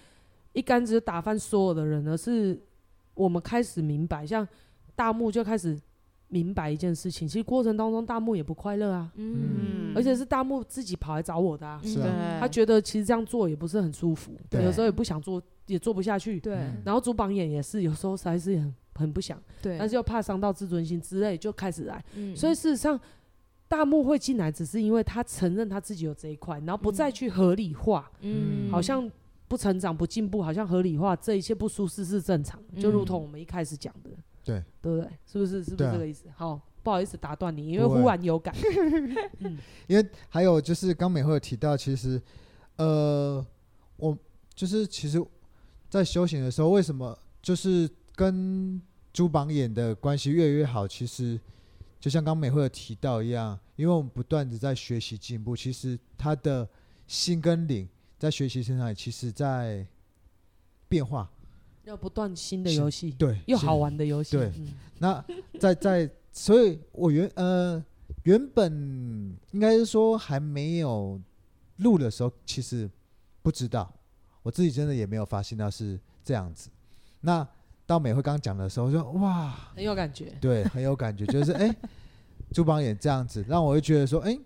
[0.53, 2.57] 一竿子打翻所有的人，而是
[3.15, 4.47] 我们开始明白，像
[4.95, 5.77] 大木就开始
[6.29, 14.63] 明白一件事情，其实过程当中大木也不快乐啊，嗯，而且是大木自己跑来找我的啊，是啊，他觉得其实这样做也不是很舒服，对。
[14.65, 16.59] 有时候也不想做，也做不下去，对。
[16.85, 22.05] 然后主榜眼也是有时候实在是很很不想，对，但是又怕伤到自尊心之类，就开始来。
[22.15, 22.37] 嗯。
[22.37, 23.01] 所以事实上，
[23.67, 29.11] 大木会进来，只是因为他承认他自己有这一块，然后不再去合理化，嗯，好像
[29.47, 34.08] 不成长、不进步，好像合理化这一切不舒适是正常的，就如同我们一开始讲的，
[34.49, 35.11] 对对不对？
[35.27, 35.63] 是不是？
[35.63, 36.25] 是不是这个意思？
[36.35, 38.55] 好，不好意思打断你，因为忽然有感。
[39.87, 42.21] 因为还有就是刚美惠有提到，其实
[42.77, 43.45] 呃，
[43.97, 44.17] 我
[44.55, 45.23] 就是其实，
[45.91, 48.81] 在修行的时候，为什么就是跟
[49.13, 50.89] 朱榜眼的关系越来越好？
[50.89, 51.39] 其实
[52.01, 56.67] 就像刚美惠有提到一样，因为我们不断的在学习进步，其实他的
[57.07, 57.87] 心跟灵
[58.19, 59.87] 在学习身上，其实在
[60.89, 61.31] 变化。
[61.89, 64.37] 要不断新的游戏，对，又好玩的游戏。
[64.37, 65.25] 对嗯那
[65.59, 67.83] 在在，所以我原呃
[68.25, 68.71] 原本
[69.53, 71.19] 应该是说还没有
[71.77, 72.89] 录的时候，其实
[73.43, 73.91] 不知道，
[74.43, 76.69] 我自己真的也没有发现到是这样子。
[77.23, 77.47] 那
[77.87, 80.37] 到美惠刚刚讲的时候，我说哇，很有感觉。
[80.43, 81.75] 对，很有感觉，就是 哎，
[82.53, 84.39] 朱邦也这样子，让我会觉得说，哎，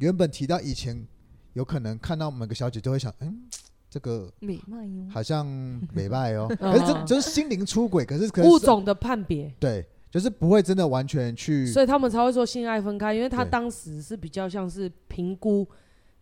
[0.00, 1.06] 原本提到以前
[1.54, 3.48] 有可能看到每个小姐都会想，嗯，
[3.92, 5.46] 这个美漫哟，好像
[5.92, 13.50] 美败哦，嗯 可是这就是心灵出轨，可是可是物种的判别，对，就是不会真的完全去所以他们才会说性爱分开，因为他对。
[13.50, 15.68] 当时是比较像是评估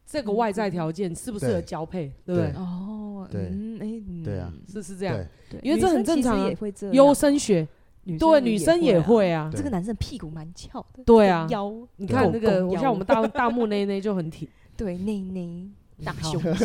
[0.04, 2.34] 这个外在条件适不适合交配，对。
[2.34, 2.52] 不对？
[2.56, 3.42] 哦，对。
[3.52, 4.24] 嗯，哎，嗯。
[4.24, 5.60] 对啊，是是这样，对，对。
[5.62, 7.68] 因为这很正常啊实也会这优生学，
[8.02, 9.48] 女对女生也会啊。
[9.52, 9.58] 对。
[9.58, 11.46] 这个男生屁股蛮翘的，对啊。
[11.50, 14.48] 腰，你看那个，像我们大 大木那一那就很挺。
[14.76, 15.68] 对内内
[16.04, 16.64] 大好胸肌，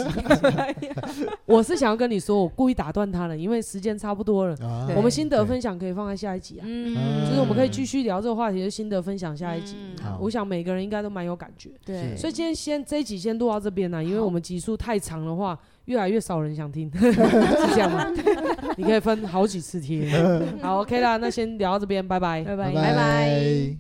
[1.46, 4.56] 我是想要跟你说，我故意打断他了，因为时间差不多了。
[4.62, 9.76] 啊我们心得分享可以放在下一集啊，嗯就是我们可以继续聊这个话题，就心得分享下一集。
[9.78, 18.08] 嗯我想每个人应该都蛮有感觉，对，所以今天先这一集先录到这边呢，因为我们集数太长的话，越来越少人想听， 是这样吗？
[18.78, 20.10] 你可以分好几次听。
[20.62, 22.44] 好，OK 啦，那先聊到这边，拜拜。
[22.44, 23.76] 拜拜拜拜。